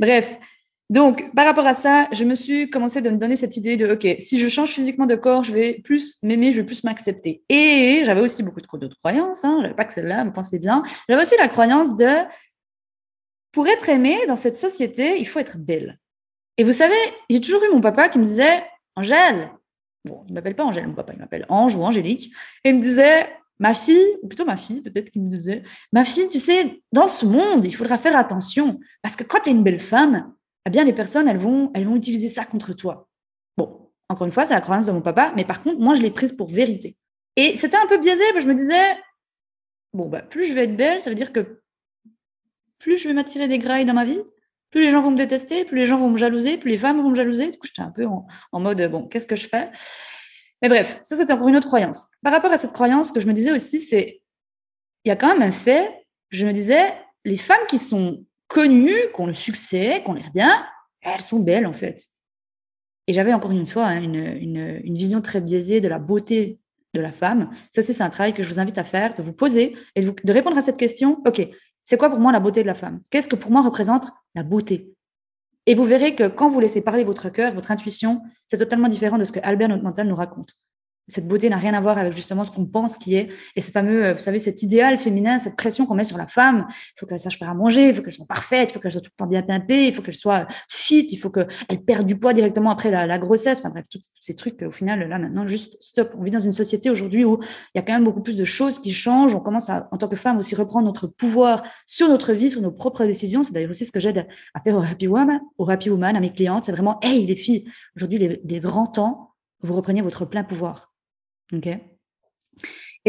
Bref, 0.00 0.38
donc, 0.90 1.34
par 1.34 1.44
rapport 1.44 1.66
à 1.66 1.74
ça, 1.74 2.08
je 2.12 2.24
me 2.24 2.34
suis 2.34 2.70
commencé 2.70 3.02
de 3.02 3.10
me 3.10 3.18
donner 3.18 3.36
cette 3.36 3.56
idée 3.58 3.76
de, 3.76 3.92
OK, 3.92 4.06
si 4.20 4.38
je 4.38 4.48
change 4.48 4.70
physiquement 4.70 5.04
de 5.04 5.16
corps, 5.16 5.44
je 5.44 5.52
vais 5.52 5.80
plus 5.84 6.16
m'aimer, 6.22 6.50
je 6.50 6.60
vais 6.60 6.66
plus 6.66 6.82
m'accepter. 6.82 7.42
Et 7.50 8.02
j'avais 8.04 8.22
aussi 8.22 8.42
beaucoup 8.42 8.60
d'autres 8.78 8.98
croyances, 8.98 9.44
hein, 9.44 9.58
j'avais 9.60 9.74
pas 9.74 9.84
que 9.84 9.92
celle-là, 9.92 10.24
me 10.24 10.32
pensez 10.32 10.58
bien. 10.58 10.82
J'avais 11.08 11.22
aussi 11.22 11.34
la 11.38 11.48
croyance 11.48 11.94
de, 11.96 12.08
pour 13.52 13.68
être 13.68 13.90
aimé 13.90 14.18
dans 14.28 14.36
cette 14.36 14.56
société, 14.56 15.18
il 15.18 15.28
faut 15.28 15.40
être 15.40 15.58
belle. 15.58 15.98
Et 16.56 16.64
vous 16.64 16.72
savez, 16.72 16.96
j'ai 17.28 17.40
toujours 17.40 17.62
eu 17.64 17.72
mon 17.72 17.82
papa 17.82 18.08
qui 18.08 18.18
me 18.18 18.24
disait, 18.24 18.64
Angèle, 18.96 19.52
bon, 20.06 20.24
il 20.26 20.32
m'appelle 20.32 20.56
pas 20.56 20.64
Angèle, 20.64 20.88
mon 20.88 20.94
papa, 20.94 21.12
il 21.12 21.18
m'appelle 21.18 21.44
Ange 21.50 21.76
ou 21.76 21.82
Angélique, 21.82 22.32
et 22.64 22.70
il 22.70 22.76
me 22.76 22.82
disait, 22.82 23.28
ma 23.58 23.74
fille, 23.74 24.16
ou 24.22 24.28
plutôt 24.28 24.46
ma 24.46 24.56
fille, 24.56 24.80
peut-être 24.80 25.10
qu'il 25.10 25.22
me 25.22 25.28
disait, 25.28 25.64
ma 25.92 26.06
fille, 26.06 26.30
tu 26.30 26.38
sais, 26.38 26.80
dans 26.92 27.08
ce 27.08 27.26
monde, 27.26 27.66
il 27.66 27.76
faudra 27.76 27.98
faire 27.98 28.16
attention, 28.16 28.80
parce 29.02 29.16
que 29.16 29.24
quand 29.24 29.40
tu 29.40 29.50
es 29.50 29.52
une 29.52 29.62
belle 29.62 29.80
femme, 29.80 30.32
eh 30.68 30.70
bien, 30.70 30.84
les 30.84 30.92
personnes, 30.92 31.28
elles 31.28 31.38
vont, 31.38 31.70
elles 31.72 31.86
vont 31.86 31.96
utiliser 31.96 32.28
ça 32.28 32.44
contre 32.44 32.74
toi. 32.74 33.08
Bon, 33.56 33.90
encore 34.10 34.26
une 34.26 34.32
fois, 34.32 34.44
c'est 34.44 34.52
la 34.52 34.60
croyance 34.60 34.84
de 34.84 34.92
mon 34.92 35.00
papa, 35.00 35.32
mais 35.34 35.46
par 35.46 35.62
contre, 35.62 35.80
moi, 35.80 35.94
je 35.94 36.02
l'ai 36.02 36.10
prise 36.10 36.32
pour 36.32 36.50
vérité. 36.50 36.98
Et 37.36 37.56
c'était 37.56 37.78
un 37.78 37.86
peu 37.86 37.96
biaisé, 37.96 38.22
parce 38.32 38.44
que 38.44 38.50
je 38.50 38.54
me 38.54 38.54
disais, 38.54 38.98
bon, 39.94 40.10
bah, 40.10 40.20
plus 40.20 40.44
je 40.44 40.52
vais 40.52 40.64
être 40.64 40.76
belle, 40.76 41.00
ça 41.00 41.08
veut 41.08 41.16
dire 41.16 41.32
que 41.32 41.62
plus 42.78 42.98
je 42.98 43.08
vais 43.08 43.14
m'attirer 43.14 43.48
des 43.48 43.58
grailles 43.58 43.86
dans 43.86 43.94
ma 43.94 44.04
vie, 44.04 44.20
plus 44.68 44.82
les 44.82 44.90
gens 44.90 45.00
vont 45.00 45.10
me 45.10 45.16
détester, 45.16 45.64
plus 45.64 45.78
les 45.78 45.86
gens 45.86 45.98
vont 45.98 46.10
me 46.10 46.18
jalouser, 46.18 46.58
plus 46.58 46.70
les 46.70 46.76
femmes 46.76 47.00
vont 47.00 47.08
me 47.08 47.16
jalouser. 47.16 47.50
Du 47.50 47.58
coup, 47.58 47.66
j'étais 47.66 47.80
un 47.80 47.90
peu 47.90 48.04
en, 48.04 48.60
mode, 48.60 48.82
bon, 48.90 49.08
qu'est-ce 49.08 49.26
que 49.26 49.36
je 49.36 49.48
fais? 49.48 49.70
Mais 50.60 50.68
bref, 50.68 50.98
ça, 51.00 51.16
c'était 51.16 51.32
encore 51.32 51.48
une 51.48 51.56
autre 51.56 51.66
croyance. 51.66 52.08
Par 52.22 52.34
rapport 52.34 52.52
à 52.52 52.58
cette 52.58 52.74
croyance, 52.74 53.08
ce 53.08 53.12
que 53.14 53.20
je 53.20 53.26
me 53.26 53.32
disais 53.32 53.52
aussi, 53.52 53.80
c'est, 53.80 54.20
il 55.04 55.08
y 55.08 55.12
a 55.12 55.16
quand 55.16 55.28
même 55.28 55.48
un 55.48 55.52
fait, 55.52 56.06
je 56.28 56.46
me 56.46 56.52
disais, 56.52 56.94
les 57.24 57.38
femmes 57.38 57.66
qui 57.70 57.78
sont 57.78 58.26
connues, 58.48 59.12
qui 59.14 59.20
ont 59.20 59.26
le 59.26 59.34
succès, 59.34 60.02
qui 60.02 60.10
ont 60.10 60.14
l'air 60.14 60.30
bien, 60.32 60.66
elles 61.00 61.20
sont 61.20 61.40
belles 61.40 61.66
en 61.66 61.74
fait. 61.74 62.06
Et 63.06 63.12
j'avais 63.12 63.32
encore 63.32 63.52
une 63.52 63.66
fois 63.66 63.86
hein, 63.86 64.02
une, 64.02 64.16
une, 64.16 64.96
vision 64.96 65.22
très 65.22 65.40
biaisée 65.40 65.80
de 65.80 65.88
la 65.88 65.98
beauté 65.98 66.58
de 66.94 67.00
la 67.00 67.12
femme. 67.12 67.50
Ça 67.72 67.80
aussi, 67.80 67.94
c'est 67.94 68.02
un 68.02 68.10
travail 68.10 68.34
que 68.34 68.42
je 68.42 68.48
vous 68.48 68.58
invite 68.58 68.78
à 68.78 68.84
faire, 68.84 69.14
de 69.14 69.22
vous 69.22 69.32
poser 69.32 69.76
et 69.94 70.02
de, 70.04 70.32
répondre 70.32 70.58
à 70.58 70.62
cette 70.62 70.76
question. 70.76 71.22
OK, 71.26 71.46
c'est 71.84 71.96
quoi 71.96 72.10
pour 72.10 72.18
moi 72.18 72.32
la 72.32 72.40
beauté 72.40 72.62
de 72.62 72.66
la 72.66 72.74
femme? 72.74 73.00
Qu'est-ce 73.10 73.28
que 73.28 73.36
pour 73.36 73.50
moi 73.50 73.62
représente 73.62 74.10
la 74.34 74.42
beauté? 74.42 74.92
Et 75.66 75.74
vous 75.74 75.84
verrez 75.84 76.14
que 76.14 76.28
quand 76.28 76.48
vous 76.48 76.60
laissez 76.60 76.80
parler 76.80 77.04
votre 77.04 77.28
cœur, 77.28 77.54
votre 77.54 77.70
intuition, 77.70 78.22
c'est 78.46 78.58
totalement 78.58 78.88
différent 78.88 79.18
de 79.18 79.24
ce 79.24 79.32
que 79.32 79.40
Albert 79.42 79.68
mental 79.82 80.08
nous 80.08 80.16
raconte 80.16 80.54
cette 81.08 81.26
beauté 81.26 81.48
n'a 81.48 81.56
rien 81.56 81.74
à 81.74 81.80
voir 81.80 81.98
avec 81.98 82.12
justement 82.12 82.44
ce 82.44 82.50
qu'on 82.50 82.66
pense 82.66 82.96
qui 82.96 83.16
est. 83.16 83.28
Et 83.56 83.60
ce 83.60 83.70
fameux, 83.70 84.04
euh, 84.04 84.12
vous 84.12 84.20
savez, 84.20 84.38
cet 84.38 84.62
idéal 84.62 84.98
féminin, 84.98 85.38
cette 85.38 85.56
pression 85.56 85.86
qu'on 85.86 85.94
met 85.94 86.04
sur 86.04 86.18
la 86.18 86.26
femme. 86.26 86.66
Il 86.68 87.00
faut 87.00 87.06
qu'elle 87.06 87.18
sache 87.18 87.38
faire 87.38 87.48
à 87.48 87.54
manger, 87.54 87.88
il 87.88 87.94
faut 87.94 88.02
qu'elle 88.02 88.12
soit 88.12 88.26
parfaite, 88.26 88.70
il 88.70 88.74
faut 88.74 88.80
qu'elle 88.80 88.92
soit 88.92 89.00
tout 89.00 89.10
le 89.12 89.24
temps 89.24 89.28
bien 89.28 89.42
pimpée, 89.42 89.86
il 89.86 89.94
faut 89.94 90.02
qu'elle 90.02 90.14
soit 90.14 90.46
fit, 90.68 91.06
il 91.10 91.16
faut 91.16 91.30
qu'elle 91.30 91.84
perde 91.86 92.06
du 92.06 92.18
poids 92.18 92.34
directement 92.34 92.70
après 92.70 92.90
la, 92.90 93.18
grossesse. 93.18 93.60
Enfin 93.60 93.70
bref, 93.70 93.86
tous 93.90 94.00
ces 94.20 94.36
trucs, 94.36 94.62
au 94.62 94.70
final, 94.70 95.08
là 95.08 95.18
maintenant, 95.18 95.46
juste 95.46 95.76
stop. 95.80 96.14
On 96.18 96.22
vit 96.22 96.30
dans 96.30 96.40
une 96.40 96.52
société 96.52 96.90
aujourd'hui 96.90 97.24
où 97.24 97.40
il 97.74 97.78
y 97.78 97.80
a 97.80 97.82
quand 97.82 97.94
même 97.94 98.04
beaucoup 98.04 98.22
plus 98.22 98.36
de 98.36 98.44
choses 98.44 98.78
qui 98.78 98.92
changent. 98.92 99.34
On 99.34 99.40
commence 99.40 99.70
à, 99.70 99.88
en 99.90 99.96
tant 99.96 100.08
que 100.08 100.16
femme, 100.16 100.38
aussi 100.38 100.54
reprendre 100.54 100.86
notre 100.86 101.06
pouvoir 101.06 101.62
sur 101.86 102.08
notre 102.08 102.32
vie, 102.32 102.50
sur 102.50 102.60
nos 102.60 102.70
propres 102.70 103.04
décisions. 103.06 103.42
C'est 103.42 103.52
d'ailleurs 103.52 103.70
aussi 103.70 103.86
ce 103.86 103.92
que 103.92 104.00
j'aide 104.00 104.26
à 104.54 104.60
faire 104.60 104.76
au 104.76 104.82
Happy 104.82 105.08
Woman, 105.08 105.40
au 105.56 105.68
Happy 105.68 105.90
Woman, 105.90 106.16
à 106.16 106.20
mes 106.20 106.32
clientes. 106.32 106.64
C'est 106.64 106.72
vraiment, 106.72 106.98
hey, 107.02 107.26
les 107.26 107.36
filles, 107.36 107.64
aujourd'hui, 107.96 108.18
les, 108.18 108.40
les 108.44 108.60
grands 108.60 108.86
temps, 108.86 109.34
vous 109.62 109.74
reprenez 109.74 110.02
votre 110.02 110.24
plein 110.24 110.44
pouvoir 110.44 110.87
OK 111.52 111.97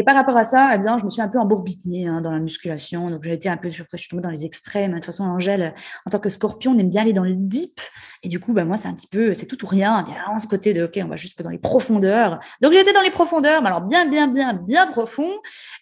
et 0.00 0.02
par 0.02 0.14
rapport 0.14 0.38
à 0.38 0.44
ça, 0.44 0.70
eh 0.74 0.98
je 0.98 1.04
me 1.04 1.10
suis 1.10 1.20
un 1.20 1.28
peu 1.28 1.38
embourbitée 1.38 2.06
hein, 2.06 2.22
dans 2.22 2.30
la 2.30 2.38
musculation. 2.38 3.10
Donc, 3.10 3.22
j'ai 3.22 3.34
été 3.34 3.50
un 3.50 3.58
peu, 3.58 3.68
je, 3.68 3.82
suis 3.96 4.08
tombée 4.08 4.22
dans 4.22 4.30
les 4.30 4.46
extrêmes. 4.46 4.92
De 4.92 4.96
toute 4.96 5.04
façon, 5.04 5.24
Angèle, 5.24 5.74
en 6.06 6.10
tant 6.10 6.18
que 6.18 6.30
scorpion, 6.30 6.72
on 6.72 6.78
aime 6.78 6.88
bien 6.88 7.02
aller 7.02 7.12
dans 7.12 7.22
le 7.22 7.34
deep. 7.34 7.82
Et 8.22 8.28
du 8.30 8.40
coup, 8.40 8.54
bah, 8.54 8.64
moi, 8.64 8.78
c'est 8.78 8.88
un 8.88 8.94
petit 8.94 9.08
peu, 9.08 9.34
c'est 9.34 9.44
tout 9.44 9.62
ou 9.62 9.68
rien. 9.68 10.06
Il 10.08 10.14
y 10.14 10.16
a 10.16 10.38
ce 10.38 10.48
côté 10.48 10.72
de, 10.72 10.84
OK, 10.84 10.98
on 11.04 11.08
va 11.08 11.16
jusque 11.16 11.42
dans 11.42 11.50
les 11.50 11.58
profondeurs. 11.58 12.40
Donc, 12.62 12.72
été 12.72 12.94
dans 12.94 13.02
les 13.02 13.10
profondeurs, 13.10 13.60
mais 13.60 13.68
alors 13.68 13.82
bien, 13.82 14.08
bien, 14.08 14.26
bien, 14.26 14.54
bien 14.54 14.86
profond. 14.86 15.28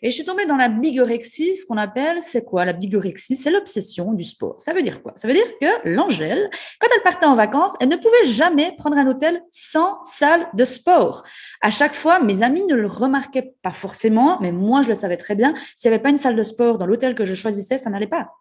Et 0.02 0.10
je 0.10 0.16
suis 0.16 0.24
tombée 0.24 0.46
dans 0.46 0.56
la 0.56 0.68
bigorexie, 0.68 1.54
ce 1.54 1.64
qu'on 1.64 1.76
appelle, 1.76 2.20
c'est 2.20 2.42
quoi? 2.44 2.64
La 2.64 2.72
bigorexie 2.72 3.36
C'est 3.36 3.52
l'obsession 3.52 4.14
du 4.14 4.24
sport. 4.24 4.56
Ça 4.58 4.72
veut 4.72 4.82
dire 4.82 5.00
quoi? 5.00 5.12
Ça 5.14 5.28
veut 5.28 5.34
dire 5.34 5.46
que 5.60 5.88
l'Angèle, 5.88 6.50
quand 6.80 6.88
elle 6.92 7.02
partait 7.04 7.26
en 7.26 7.36
vacances, 7.36 7.76
elle 7.78 7.88
ne 7.88 7.96
pouvait 7.96 8.24
jamais 8.24 8.74
prendre 8.76 8.98
un 8.98 9.06
hôtel 9.06 9.44
sans 9.52 10.02
salle 10.02 10.48
de 10.54 10.64
sport. 10.64 11.22
À 11.60 11.70
chaque 11.70 11.94
fois, 11.94 12.18
mes 12.18 12.42
amis 12.42 12.64
ne 12.64 12.74
le 12.74 12.88
remarquaient 12.88 13.54
pas 13.62 13.70
forcément 13.70 14.07
mais 14.40 14.52
moi, 14.52 14.82
je 14.82 14.88
le 14.88 14.94
savais 14.94 15.16
très 15.16 15.34
bien. 15.34 15.54
S'il 15.76 15.90
n'y 15.90 15.94
avait 15.94 16.02
pas 16.02 16.10
une 16.10 16.18
salle 16.18 16.36
de 16.36 16.42
sport 16.42 16.78
dans 16.78 16.86
l'hôtel 16.86 17.14
que 17.14 17.24
je 17.24 17.34
choisissais, 17.34 17.78
ça 17.78 17.90
n'allait 17.90 18.06
pas. 18.06 18.32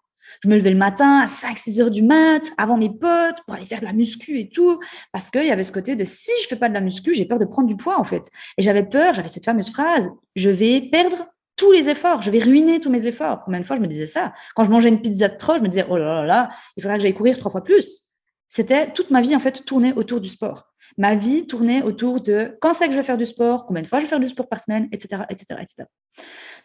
Je 0.43 0.49
me 0.49 0.55
levais 0.55 0.71
le 0.71 0.77
matin 0.77 1.19
à 1.19 1.27
5, 1.27 1.57
6 1.57 1.81
heures 1.81 1.91
du 1.91 2.03
mat, 2.03 2.41
avant 2.57 2.77
mes 2.77 2.89
potes, 2.89 3.41
pour 3.45 3.55
aller 3.55 3.65
faire 3.65 3.79
de 3.79 3.85
la 3.85 3.93
muscu 3.93 4.39
et 4.39 4.49
tout, 4.49 4.79
parce 5.11 5.29
qu'il 5.29 5.45
y 5.45 5.51
avait 5.51 5.63
ce 5.63 5.71
côté 5.71 5.95
de 5.95 6.03
si 6.03 6.31
je 6.43 6.47
fais 6.47 6.55
pas 6.55 6.69
de 6.69 6.73
la 6.73 6.81
muscu, 6.81 7.13
j'ai 7.13 7.25
peur 7.25 7.39
de 7.39 7.45
prendre 7.45 7.67
du 7.67 7.77
poids, 7.77 7.99
en 7.99 8.03
fait. 8.03 8.29
Et 8.57 8.61
j'avais 8.61 8.83
peur, 8.83 9.13
j'avais 9.13 9.29
cette 9.29 9.45
fameuse 9.45 9.71
phrase, 9.71 10.09
je 10.35 10.49
vais 10.49 10.81
perdre 10.81 11.27
tous 11.55 11.71
les 11.71 11.89
efforts, 11.89 12.21
je 12.21 12.29
vais 12.29 12.39
ruiner 12.39 12.79
tous 12.79 12.91
mes 12.91 13.07
efforts. 13.07 13.41
Combien 13.43 13.59
de 13.59 13.65
fois 13.65 13.75
je 13.75 13.81
me 13.81 13.87
disais 13.87 14.05
ça? 14.05 14.33
Quand 14.55 14.63
je 14.63 14.69
mangeais 14.69 14.89
une 14.89 15.01
pizza 15.01 15.27
de 15.27 15.37
trop, 15.37 15.57
je 15.57 15.61
me 15.61 15.67
disais, 15.67 15.85
oh 15.89 15.97
là 15.97 16.21
là 16.21 16.25
là, 16.25 16.49
il 16.75 16.83
faudrait 16.83 16.97
que 16.97 17.03
j'aille 17.03 17.15
courir 17.15 17.37
trois 17.37 17.51
fois 17.51 17.63
plus. 17.63 18.06
C'était 18.49 18.91
toute 18.91 19.11
ma 19.11 19.21
vie, 19.21 19.35
en 19.35 19.39
fait, 19.39 19.65
tournée 19.65 19.93
autour 19.93 20.21
du 20.21 20.29
sport. 20.29 20.73
Ma 20.97 21.15
vie 21.15 21.47
tournait 21.47 21.81
autour 21.81 22.21
de 22.21 22.57
quand 22.61 22.73
c'est 22.73 22.85
que 22.87 22.93
je 22.93 22.97
vais 22.97 23.03
faire 23.03 23.17
du 23.17 23.25
sport, 23.25 23.65
combien 23.65 23.81
de 23.81 23.87
fois 23.87 23.99
je 23.99 24.05
vais 24.05 24.09
faire 24.09 24.19
du 24.19 24.29
sport 24.29 24.47
par 24.47 24.61
semaine, 24.61 24.87
etc., 24.91 25.23
etc., 25.29 25.59
etc. 25.61 25.89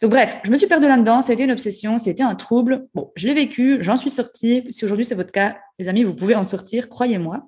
Donc, 0.00 0.10
bref, 0.10 0.38
je 0.44 0.50
me 0.50 0.56
suis 0.56 0.66
perdue 0.66 0.86
là-dedans. 0.86 1.22
Ça 1.22 1.32
a 1.32 1.34
été 1.34 1.44
une 1.44 1.50
obsession, 1.50 1.98
c'était 1.98 2.22
un 2.22 2.34
trouble. 2.34 2.86
Bon, 2.94 3.12
je 3.16 3.26
l'ai 3.26 3.34
vécu, 3.34 3.78
j'en 3.80 3.96
suis 3.96 4.10
sortie. 4.10 4.64
Si 4.70 4.84
aujourd'hui 4.84 5.04
c'est 5.04 5.14
votre 5.14 5.32
cas, 5.32 5.58
Les 5.78 5.88
amis, 5.88 6.04
vous 6.04 6.14
pouvez 6.14 6.34
en 6.34 6.44
sortir, 6.44 6.88
croyez-moi. 6.88 7.46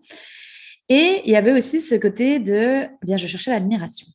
Et 0.89 1.23
il 1.25 1.31
y 1.31 1.37
avait 1.37 1.53
aussi 1.53 1.81
ce 1.81 1.95
côté 1.95 2.39
de, 2.39 2.83
eh 2.85 3.07
bien, 3.07 3.17
je 3.17 3.27
cherchais 3.27 3.51
l'admiration. 3.51 4.07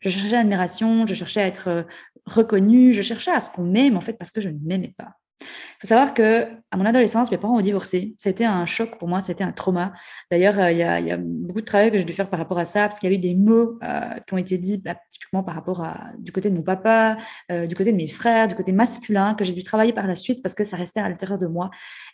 Je 0.00 0.08
cherchais 0.08 0.36
l'admiration, 0.36 1.06
je 1.06 1.14
cherchais 1.14 1.42
à 1.42 1.46
être 1.46 1.68
euh, 1.68 1.82
reconnue, 2.24 2.92
je 2.92 3.02
cherchais 3.02 3.30
à 3.30 3.40
ce 3.40 3.50
qu'on 3.50 3.64
m'aime, 3.64 3.96
en 3.96 4.00
fait, 4.00 4.14
parce 4.14 4.30
que 4.30 4.40
je 4.40 4.48
ne 4.48 4.58
m'aimais 4.62 4.94
pas. 4.96 5.10
Il 5.40 5.46
faut 5.82 5.88
savoir 5.88 6.14
que 6.14 6.44
à 6.70 6.76
mon 6.76 6.86
adolescence, 6.86 7.30
mes 7.30 7.36
parents 7.36 7.56
ont 7.56 7.60
divorcé. 7.60 8.14
C'était 8.18 8.44
un 8.44 8.64
choc 8.66 8.98
pour 8.98 9.08
moi, 9.08 9.20
c'était 9.20 9.44
un 9.44 9.52
trauma. 9.52 9.92
D'ailleurs, 10.30 10.58
euh, 10.58 10.72
il 10.72 10.78
y, 10.78 10.82
a, 10.82 11.16
beaucoup 11.18 11.60
de 11.60 11.66
travail 11.66 11.90
que 11.90 11.98
j'ai 11.98 12.04
dû 12.04 12.12
faire 12.12 12.30
par 12.30 12.38
rapport 12.38 12.58
à 12.58 12.64
ça, 12.64 12.82
parce 12.82 12.98
qu'il 12.98 13.10
y 13.10 13.14
avait 13.14 13.20
des 13.20 13.34
mots 13.34 13.78
euh, 13.82 14.00
qui 14.26 14.34
ont 14.34 14.38
été 14.38 14.58
dits 14.58 14.78
bah, 14.78 14.96
typiquement 15.10 15.42
par 15.42 15.54
rapport 15.54 15.82
à 15.82 16.10
du 16.18 16.32
côté 16.32 16.50
de 16.50 16.56
mon 16.56 16.62
papa, 16.62 17.18
du 17.50 17.74
côté 17.74 17.92
de 17.92 17.96
mes 17.96 18.08
frères, 18.08 18.48
du 18.48 18.54
côté 18.54 18.72
masculin, 18.72 19.34
que 19.34 19.44
j'ai 19.44 19.52
dû 19.52 19.62
travailler 19.62 19.92
par 19.92 20.06
la 20.06 20.14
suite 20.14 20.42
parce 20.42 20.54
que 20.54 20.64
ça 20.64 20.76
restait 20.76 21.00
à 21.00 21.08
l'intérieur 21.08 21.38
de 21.38 21.46
moi. 21.46 21.70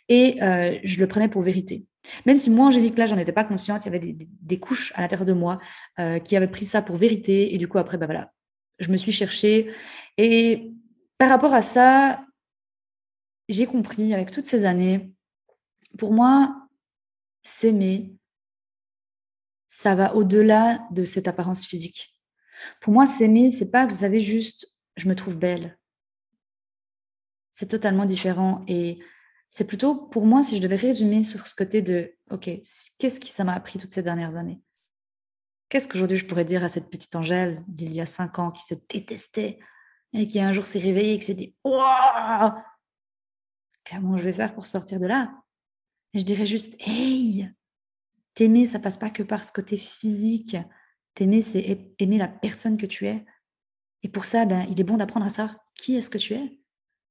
Et 0.09 0.37
je 0.83 0.99
le 0.99 1.07
prenais 1.07 1.29
pour 1.29 1.41
vérité. 1.41 1.85
Même 2.25 2.37
si 2.37 2.49
moi, 2.49 2.67
Angélique, 2.67 2.97
là, 2.97 3.05
j'en 3.05 3.17
étais 3.17 3.31
pas 3.31 3.43
consciente, 3.43 3.85
il 3.85 3.93
y 3.93 3.95
avait 3.95 4.15
des, 4.41 4.59
couches 4.59 4.93
à 4.95 5.01
l'intérieur 5.01 5.25
de 5.25 5.33
moi 5.33 5.59
euh, 5.99 6.19
qui 6.19 6.35
avaient 6.35 6.47
pris 6.47 6.65
ça 6.65 6.81
pour 6.81 6.97
vérité. 6.97 7.53
Et 7.53 7.57
du 7.57 7.67
coup, 7.67 7.77
après, 7.77 7.97
bah 7.97 8.05
voilà, 8.05 8.31
je 8.79 8.89
me 8.89 8.97
suis 8.97 9.11
cherchée. 9.11 9.71
Et 10.17 10.73
par 11.17 11.29
rapport 11.29 11.53
à 11.53 11.61
ça, 11.61 12.25
j'ai 13.49 13.65
compris 13.65 14.13
avec 14.13 14.31
toutes 14.31 14.45
ces 14.45 14.65
années, 14.65 15.13
pour 15.97 16.13
moi, 16.13 16.67
s'aimer, 17.43 18.15
ça 19.67 19.95
va 19.95 20.15
au-delà 20.15 20.85
de 20.91 21.03
cette 21.03 21.27
apparence 21.27 21.65
physique. 21.65 22.13
Pour 22.79 22.93
moi, 22.93 23.07
s'aimer, 23.07 23.51
c'est 23.51 23.69
pas, 23.69 23.85
vous 23.85 23.95
savez, 23.95 24.19
juste, 24.19 24.79
je 24.95 25.07
me 25.07 25.15
trouve 25.15 25.37
belle. 25.37 25.77
C'est 27.51 27.67
totalement 27.67 28.05
différent. 28.05 28.63
Et 28.67 28.99
c'est 29.49 29.65
plutôt 29.65 29.95
pour 29.95 30.25
moi, 30.25 30.43
si 30.43 30.57
je 30.57 30.61
devais 30.61 30.75
résumer 30.75 31.23
sur 31.23 31.45
ce 31.47 31.55
côté 31.55 31.81
de, 31.81 32.15
OK, 32.31 32.49
qu'est-ce 32.97 33.19
que 33.19 33.27
ça 33.27 33.43
m'a 33.43 33.53
appris 33.53 33.79
toutes 33.79 33.93
ces 33.93 34.03
dernières 34.03 34.35
années? 34.35 34.61
Qu'est-ce 35.69 35.87
qu'aujourd'hui 35.87 36.17
je 36.17 36.27
pourrais 36.27 36.45
dire 36.45 36.63
à 36.63 36.69
cette 36.69 36.89
petite 36.89 37.15
Angèle 37.15 37.63
d'il 37.67 37.93
y 37.93 38.01
a 38.01 38.05
cinq 38.05 38.37
ans 38.37 38.51
qui 38.51 38.63
se 38.63 38.75
détestait 38.89 39.59
et 40.13 40.27
qui 40.27 40.39
un 40.39 40.53
jour 40.53 40.67
s'est 40.67 40.79
réveillée 40.79 41.13
et 41.13 41.19
qui 41.19 41.25
s'est 41.25 41.33
dit, 41.33 41.55
Waouh 41.63 42.53
Comment 43.89 44.17
je 44.17 44.23
vais 44.23 44.33
faire 44.33 44.53
pour 44.53 44.65
sortir 44.65 44.99
de 44.99 45.05
là? 45.05 45.31
Et 46.13 46.19
Je 46.19 46.25
dirais 46.25 46.45
juste, 46.45 46.75
Hey! 46.79 47.49
T'aimer, 48.35 48.65
ça 48.65 48.79
passe 48.79 48.97
pas 48.97 49.11
que 49.11 49.23
par 49.23 49.43
ce 49.43 49.51
côté 49.51 49.77
physique. 49.77 50.57
T'aimer, 51.13 51.41
c'est 51.41 51.93
aimer 51.99 52.17
la 52.17 52.27
personne 52.27 52.77
que 52.77 52.87
tu 52.87 53.07
es. 53.07 53.23
Et 54.01 54.09
pour 54.09 54.25
ça, 54.25 54.45
ben, 54.45 54.65
il 54.69 54.79
est 54.79 54.83
bon 54.83 54.97
d'apprendre 54.97 55.25
à 55.25 55.29
savoir 55.29 55.57
qui 55.75 55.95
est-ce 55.95 56.09
que 56.09 56.17
tu 56.17 56.33
es, 56.33 56.59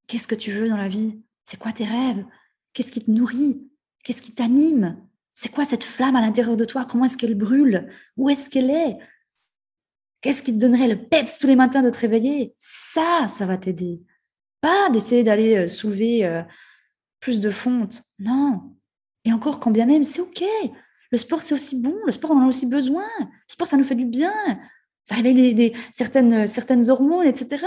qu'est-ce 0.06 0.26
que 0.26 0.34
tu 0.34 0.50
veux 0.50 0.68
dans 0.68 0.76
la 0.76 0.88
vie, 0.88 1.22
c'est 1.44 1.58
quoi 1.58 1.72
tes 1.72 1.84
rêves? 1.84 2.24
Qu'est-ce 2.72 2.92
qui 2.92 3.04
te 3.04 3.10
nourrit? 3.10 3.70
Qu'est-ce 4.02 4.22
qui 4.22 4.34
t'anime? 4.34 5.00
C'est 5.34 5.50
quoi 5.50 5.64
cette 5.64 5.84
flamme 5.84 6.16
à 6.16 6.20
l'intérieur 6.20 6.56
de 6.56 6.64
toi? 6.64 6.84
Comment 6.84 7.04
est-ce 7.04 7.16
qu'elle 7.16 7.36
brûle? 7.36 7.90
Où 8.16 8.28
est-ce 8.28 8.50
qu'elle 8.50 8.70
est? 8.70 8.98
Qu'est-ce 10.20 10.42
qui 10.42 10.52
te 10.52 10.58
donnerait 10.58 10.88
le 10.88 11.08
peps 11.08 11.38
tous 11.38 11.46
les 11.46 11.56
matins 11.56 11.82
de 11.82 11.90
te 11.90 11.98
réveiller? 11.98 12.54
Ça, 12.58 13.26
ça 13.28 13.46
va 13.46 13.56
t'aider. 13.56 14.02
Pas 14.62 14.88
d'essayer 14.88 15.24
d'aller 15.24 15.56
euh, 15.56 15.68
soulever 15.68 16.24
euh, 16.24 16.42
plus 17.20 17.40
de 17.40 17.50
fonte. 17.50 18.02
Non. 18.18 18.74
Et 19.24 19.32
encore, 19.32 19.60
quand 19.60 19.70
bien 19.70 19.84
même, 19.84 20.04
c'est 20.04 20.20
OK. 20.20 20.42
Le 21.10 21.18
sport, 21.18 21.42
c'est 21.42 21.54
aussi 21.54 21.82
bon. 21.82 21.94
Le 22.06 22.12
sport, 22.12 22.30
on 22.30 22.38
en 22.38 22.44
a 22.44 22.48
aussi 22.48 22.66
besoin. 22.66 23.04
Le 23.20 23.26
sport, 23.48 23.66
ça 23.66 23.76
nous 23.76 23.84
fait 23.84 23.94
du 23.94 24.06
bien. 24.06 24.32
Ça 25.04 25.16
réveille 25.16 25.54
des, 25.54 25.76
certaines, 25.92 26.46
certaines 26.46 26.88
hormones, 26.88 27.26
etc. 27.26 27.66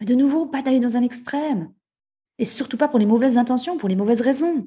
Mais 0.00 0.06
de 0.06 0.14
nouveau, 0.14 0.46
pas 0.46 0.62
d'aller 0.62 0.80
dans 0.80 0.96
un 0.96 1.02
extrême. 1.02 1.70
Et 2.38 2.44
surtout 2.44 2.78
pas 2.78 2.88
pour 2.88 3.00
les 3.00 3.06
mauvaises 3.06 3.36
intentions, 3.36 3.76
pour 3.76 3.88
les 3.88 3.96
mauvaises 3.96 4.20
raisons. 4.20 4.66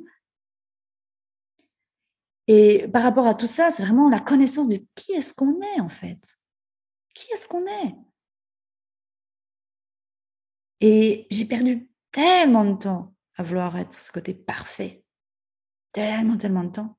Et 2.47 2.89
par 2.89 3.03
rapport 3.03 3.25
à 3.25 3.35
tout 3.35 3.47
ça, 3.47 3.71
c'est 3.71 3.83
vraiment 3.83 4.09
la 4.09 4.19
connaissance 4.19 4.67
de 4.67 4.79
qui 4.95 5.13
est-ce 5.13 5.33
qu'on 5.33 5.61
est 5.61 5.79
en 5.79 5.87
fait. 5.87 6.37
Qui 7.13 7.31
est-ce 7.31 7.47
qu'on 7.47 7.65
est? 7.65 7.95
Et 10.81 11.27
j'ai 11.29 11.45
perdu 11.45 11.89
tellement 12.11 12.65
de 12.65 12.77
temps 12.77 13.13
à 13.37 13.43
vouloir 13.43 13.77
être 13.77 13.97
ce 13.99 14.11
côté 14.11 14.33
parfait. 14.33 15.03
Tellement, 15.91 16.37
tellement 16.37 16.63
de 16.63 16.71
temps. 16.71 16.97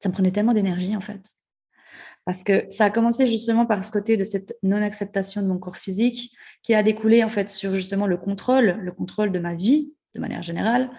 Ça 0.00 0.08
me 0.08 0.14
prenait 0.14 0.32
tellement 0.32 0.54
d'énergie 0.54 0.96
en 0.96 1.00
fait. 1.00 1.22
Parce 2.24 2.44
que 2.44 2.64
ça 2.68 2.86
a 2.86 2.90
commencé 2.90 3.26
justement 3.26 3.66
par 3.66 3.82
ce 3.84 3.90
côté 3.90 4.16
de 4.16 4.24
cette 4.24 4.56
non-acceptation 4.62 5.42
de 5.42 5.46
mon 5.46 5.58
corps 5.58 5.76
physique 5.76 6.36
qui 6.62 6.74
a 6.74 6.82
découlé 6.82 7.24
en 7.24 7.28
fait 7.28 7.48
sur 7.48 7.74
justement 7.74 8.06
le 8.06 8.16
contrôle, 8.16 8.78
le 8.80 8.92
contrôle 8.92 9.32
de 9.32 9.38
ma 9.38 9.54
vie 9.54 9.94
de 10.14 10.20
manière 10.20 10.42
générale, 10.42 10.90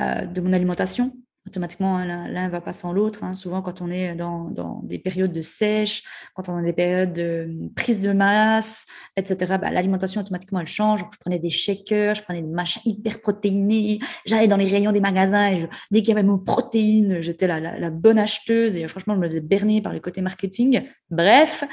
euh, 0.00 0.26
de 0.26 0.40
mon 0.40 0.52
alimentation, 0.52 1.16
automatiquement 1.46 1.96
hein, 1.96 2.28
l'un 2.28 2.48
va 2.48 2.60
pas 2.60 2.72
sans 2.72 2.92
l'autre. 2.92 3.24
Hein. 3.24 3.34
Souvent, 3.34 3.62
quand 3.62 3.80
on 3.80 3.90
est 3.90 4.14
dans, 4.14 4.80
des 4.84 4.98
périodes 4.98 5.32
de 5.32 5.42
sèche, 5.42 6.04
quand 6.34 6.48
on 6.48 6.56
a 6.56 6.62
des 6.62 6.72
périodes 6.72 7.12
de 7.12 7.48
prise 7.74 8.00
de 8.00 8.12
masse, 8.12 8.86
etc., 9.16 9.56
bah, 9.60 9.70
l'alimentation 9.70 10.20
automatiquement 10.20 10.60
elle 10.60 10.68
change. 10.68 11.04
je 11.12 11.18
prenais 11.18 11.38
des 11.38 11.50
shakers, 11.50 12.14
je 12.14 12.22
prenais 12.22 12.42
des 12.42 12.48
machins 12.48 12.82
hyper 12.84 13.20
protéinés. 13.20 13.98
J'allais 14.24 14.48
dans 14.48 14.56
les 14.56 14.66
rayons 14.66 14.92
des 14.92 15.00
magasins 15.00 15.52
et 15.52 15.68
dès 15.90 16.00
qu'il 16.00 16.10
y 16.10 16.12
avait 16.12 16.22
mon 16.22 16.38
protéine, 16.38 17.20
j'étais 17.20 17.46
la, 17.46 17.60
la, 17.60 17.90
bonne 17.90 18.18
acheteuse 18.18 18.76
et 18.76 18.86
franchement, 18.88 19.14
je 19.14 19.20
me 19.20 19.26
faisais 19.26 19.40
berner 19.40 19.82
par 19.82 19.92
le 19.92 20.00
côté 20.00 20.20
marketing. 20.22 20.82
Bref, 21.10 21.64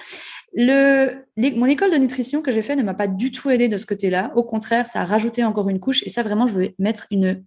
le, 0.54 1.26
mon 1.38 1.66
école 1.68 1.92
de 1.92 1.98
nutrition 1.98 2.42
que 2.42 2.52
j'ai 2.52 2.62
fait 2.62 2.76
ne 2.76 2.84
m'a 2.84 2.94
pas 2.94 3.08
du 3.08 3.32
tout 3.32 3.50
aidé 3.50 3.68
de 3.68 3.78
ce 3.78 3.86
côté-là. 3.86 4.32
Au 4.36 4.44
contraire, 4.44 4.88
ça 4.88 5.02
a 5.02 5.06
rajouté 5.06 5.44
encore 5.44 5.70
une 5.70 5.80
couche. 5.80 6.04
Et 6.04 6.10
ça, 6.10 6.24
vraiment, 6.24 6.48
je 6.48 6.54
veux 6.54 6.70
mettre 6.80 7.08
une 7.12 7.44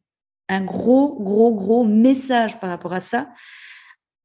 un 0.48 0.62
gros, 0.62 1.18
gros, 1.20 1.54
gros 1.54 1.84
message 1.84 2.58
par 2.60 2.70
rapport 2.70 2.92
à 2.92 3.00
ça. 3.00 3.28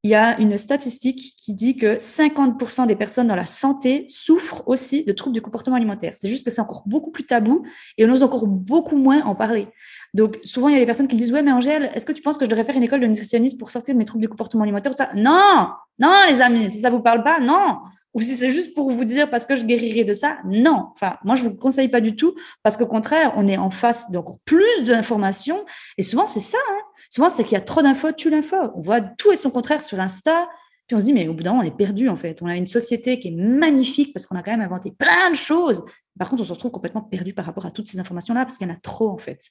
Il 0.03 0.11
y 0.11 0.15
a 0.15 0.39
une 0.39 0.57
statistique 0.57 1.35
qui 1.37 1.53
dit 1.53 1.75
que 1.75 1.97
50% 1.97 2.87
des 2.87 2.95
personnes 2.95 3.27
dans 3.27 3.35
la 3.35 3.45
santé 3.45 4.05
souffrent 4.07 4.67
aussi 4.67 5.03
de 5.03 5.11
troubles 5.11 5.33
du 5.33 5.41
comportement 5.41 5.75
alimentaire. 5.75 6.13
C'est 6.15 6.29
juste 6.29 6.45
que 6.45 6.51
c'est 6.51 6.61
encore 6.61 6.83
beaucoup 6.85 7.11
plus 7.11 7.25
tabou 7.25 7.63
et 7.97 8.05
on 8.05 8.09
ose 8.11 8.23
encore 8.23 8.47
beaucoup 8.47 8.95
moins 8.95 9.23
en 9.23 9.35
parler. 9.35 9.67
Donc, 10.13 10.39
souvent, 10.43 10.69
il 10.69 10.73
y 10.73 10.77
a 10.77 10.79
des 10.79 10.85
personnes 10.85 11.07
qui 11.07 11.15
disent 11.15 11.31
Ouais, 11.31 11.41
mais 11.41 11.51
Angèle, 11.51 11.91
est-ce 11.93 12.05
que 12.05 12.13
tu 12.13 12.21
penses 12.21 12.37
que 12.37 12.45
je 12.45 12.49
devrais 12.49 12.63
faire 12.63 12.77
une 12.77 12.83
école 12.83 13.01
de 13.01 13.07
nutritionniste 13.07 13.57
pour 13.59 13.71
sortir 13.71 13.95
de 13.95 13.99
mes 13.99 14.05
troubles 14.05 14.21
du 14.21 14.29
comportement 14.29 14.63
alimentaire 14.63 14.93
Non, 15.15 15.71
non, 15.99 16.13
les 16.29 16.41
amis, 16.41 16.69
si 16.69 16.79
ça 16.79 16.89
vous 16.89 17.01
parle 17.01 17.23
pas, 17.23 17.39
non 17.39 17.79
ou 18.17 18.19
si 18.19 18.33
c'est 18.33 18.49
juste 18.49 18.73
pour 18.73 18.91
vous 18.91 19.05
dire 19.05 19.29
parce 19.29 19.45
que 19.45 19.55
je 19.55 19.63
guérirai 19.63 20.03
de 20.03 20.13
ça, 20.13 20.39
non. 20.43 20.89
Enfin, 20.93 21.17
moi, 21.23 21.35
je 21.35 21.43
vous 21.43 21.51
le 21.51 21.55
conseille 21.55 21.87
pas 21.87 22.01
du 22.01 22.15
tout 22.15 22.33
parce 22.63 22.75
qu'au 22.75 22.87
contraire, 22.87 23.31
on 23.35 23.47
est 23.47 23.57
en 23.57 23.69
face 23.69 24.09
d'encore 24.09 24.39
plus 24.43 24.83
d'informations. 24.83 25.63
Et 25.99 26.01
souvent, 26.01 26.25
c'est 26.25 26.39
ça. 26.39 26.57
Hein. 26.71 26.79
Souvent, 27.11 27.29
c'est 27.29 27.43
qu'il 27.43 27.53
y 27.53 27.57
a 27.57 27.61
trop 27.61 27.83
d'infos, 27.83 28.13
tu 28.13 28.31
l'info. 28.31 28.55
On 28.73 28.79
voit 28.79 29.01
tout 29.01 29.31
et 29.31 29.35
son 29.35 29.51
contraire 29.51 29.83
sur 29.83 29.99
Insta. 29.99 30.49
Puis 30.87 30.95
on 30.95 30.99
se 30.99 31.03
dit, 31.03 31.13
mais 31.13 31.27
au 31.27 31.35
bout 31.35 31.43
d'un 31.43 31.51
moment, 31.51 31.61
on 31.61 31.67
est 31.67 31.77
perdu 31.77 32.09
en 32.09 32.15
fait. 32.15 32.41
On 32.41 32.47
a 32.47 32.55
une 32.55 32.65
société 32.65 33.19
qui 33.19 33.27
est 33.27 33.35
magnifique 33.35 34.13
parce 34.15 34.25
qu'on 34.25 34.35
a 34.35 34.41
quand 34.41 34.49
même 34.49 34.61
inventé 34.61 34.91
plein 34.97 35.29
de 35.29 35.35
choses. 35.35 35.85
Par 36.17 36.27
contre, 36.27 36.41
on 36.41 36.45
se 36.45 36.53
retrouve 36.53 36.71
complètement 36.71 37.03
perdu 37.03 37.35
par 37.35 37.45
rapport 37.45 37.67
à 37.67 37.71
toutes 37.71 37.87
ces 37.87 37.99
informations-là 37.99 38.45
parce 38.45 38.57
qu'il 38.57 38.67
y 38.67 38.71
en 38.71 38.73
a 38.73 38.79
trop 38.79 39.09
en 39.09 39.19
fait. 39.19 39.41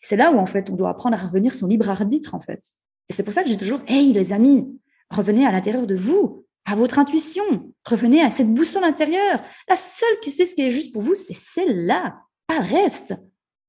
C'est 0.00 0.16
là 0.16 0.32
où 0.32 0.38
en 0.38 0.46
fait, 0.46 0.70
on 0.70 0.76
doit 0.76 0.88
apprendre 0.88 1.14
à 1.14 1.20
revenir 1.20 1.54
son 1.54 1.66
libre 1.66 1.90
arbitre 1.90 2.34
en 2.34 2.40
fait. 2.40 2.62
Et 3.10 3.12
c'est 3.12 3.22
pour 3.22 3.34
ça 3.34 3.42
que 3.42 3.50
j'ai 3.50 3.58
toujours, 3.58 3.80
hey 3.86 4.14
les 4.14 4.32
amis, 4.32 4.66
revenez 5.10 5.44
à 5.44 5.52
l'intérieur 5.52 5.86
de 5.86 5.94
vous 5.94 6.46
à 6.64 6.74
votre 6.74 6.98
intuition. 6.98 7.42
Revenez 7.84 8.22
à 8.22 8.30
cette 8.30 8.52
boussole 8.52 8.84
intérieure. 8.84 9.42
La 9.68 9.76
seule 9.76 10.20
qui 10.20 10.30
sait 10.30 10.46
ce 10.46 10.54
qui 10.54 10.62
est 10.62 10.70
juste 10.70 10.92
pour 10.92 11.02
vous, 11.02 11.14
c'est 11.14 11.34
celle-là, 11.34 12.20
pas 12.46 12.58
le 12.58 12.66
reste. 12.66 13.14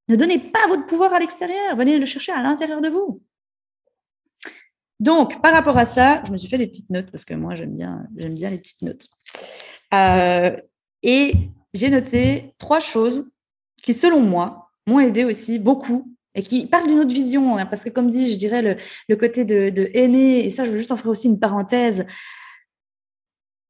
Ne 0.09 0.15
donnez 0.15 0.39
pas 0.39 0.67
votre 0.67 0.85
pouvoir 0.85 1.13
à 1.13 1.19
l'extérieur. 1.19 1.75
Venez 1.75 1.97
le 1.97 2.05
chercher 2.05 2.33
à 2.33 2.41
l'intérieur 2.41 2.81
de 2.81 2.89
vous. 2.89 3.21
Donc, 4.99 5.41
par 5.41 5.53
rapport 5.53 5.77
à 5.77 5.85
ça, 5.85 6.21
je 6.25 6.31
me 6.31 6.37
suis 6.37 6.47
fait 6.47 6.57
des 6.57 6.67
petites 6.67 6.89
notes 6.89 7.09
parce 7.11 7.25
que 7.25 7.33
moi, 7.33 7.55
j'aime 7.55 7.75
bien, 7.75 8.07
j'aime 8.15 8.33
bien 8.33 8.49
les 8.49 8.57
petites 8.57 8.81
notes. 8.83 9.07
Euh, 9.93 10.55
et 11.01 11.33
j'ai 11.73 11.89
noté 11.89 12.53
trois 12.57 12.79
choses 12.79 13.29
qui, 13.81 13.93
selon 13.93 14.21
moi, 14.21 14.69
m'ont 14.87 14.99
aidé 14.99 15.25
aussi 15.25 15.59
beaucoup 15.59 16.13
et 16.35 16.43
qui 16.43 16.67
parlent 16.67 16.87
d'une 16.87 16.99
autre 16.99 17.13
vision. 17.13 17.57
Hein, 17.57 17.65
parce 17.65 17.83
que, 17.83 17.89
comme 17.89 18.11
dit, 18.11 18.31
je 18.31 18.37
dirais 18.37 18.77
le, 19.07 19.15
côté 19.15 19.45
de, 19.45 19.69
de, 19.69 19.89
aimer, 19.93 20.39
et 20.39 20.49
ça, 20.49 20.63
je 20.63 20.71
veux 20.71 20.77
juste 20.77 20.91
en 20.91 20.97
faire 20.97 21.11
aussi 21.11 21.27
une 21.27 21.39
parenthèse 21.39 22.05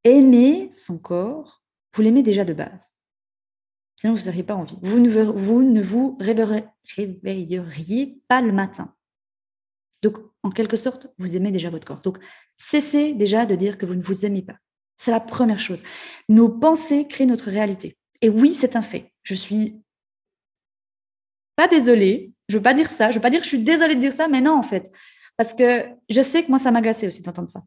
aimer 0.04 0.70
son 0.72 0.98
corps, 0.98 1.62
vous 1.94 2.02
l'aimez 2.02 2.22
déjà 2.22 2.44
de 2.44 2.52
base. 2.52 2.92
Sinon, 3.96 4.12
vous 4.12 4.18
ne 4.18 4.24
seriez 4.24 4.42
pas 4.42 4.54
en 4.54 4.64
vie. 4.64 4.78
Vous 4.82 4.98
ne 4.98 5.08
vous, 5.32 5.62
ne 5.62 6.62
réveilleriez 6.96 8.20
pas 8.28 8.42
le 8.42 8.52
matin. 8.52 8.94
Donc, 10.02 10.18
en 10.42 10.50
quelque 10.50 10.76
sorte, 10.76 11.06
vous 11.18 11.36
aimez 11.36 11.50
déjà 11.50 11.70
votre 11.70 11.86
corps. 11.86 12.02
Donc, 12.02 12.18
cessez 12.56 13.14
déjà 13.14 13.46
de 13.46 13.54
dire 13.54 13.78
que 13.78 13.86
vous 13.86 13.94
ne 13.94 14.02
vous 14.02 14.26
aimez 14.26 14.42
pas. 14.42 14.56
C'est 14.96 15.10
la 15.10 15.20
première 15.20 15.58
chose. 15.58 15.82
Nos 16.28 16.48
pensées 16.48 17.06
créent 17.08 17.26
notre 17.26 17.50
réalité. 17.50 17.96
Et 18.20 18.28
oui, 18.28 18.52
c'est 18.52 18.76
un 18.76 18.82
fait. 18.82 19.12
Je 19.22 19.34
suis 19.34 19.80
pas 21.56 21.68
désolée. 21.68 22.32
Je 22.48 22.56
veux 22.58 22.62
pas 22.62 22.74
dire 22.74 22.90
ça. 22.90 23.10
Je 23.10 23.16
veux 23.16 23.22
pas 23.22 23.30
dire 23.30 23.40
que 23.40 23.44
je 23.44 23.50
suis 23.50 23.64
désolée 23.64 23.94
de 23.94 24.00
dire 24.00 24.12
ça, 24.12 24.28
mais 24.28 24.40
non, 24.40 24.54
en 24.54 24.62
fait. 24.62 24.92
Parce 25.36 25.54
que 25.54 25.86
je 26.10 26.20
sais 26.20 26.44
que 26.44 26.48
moi, 26.48 26.58
ça 26.58 26.70
m'agaçait 26.70 27.06
aussi 27.06 27.22
d'entendre 27.22 27.48
ça 27.48 27.62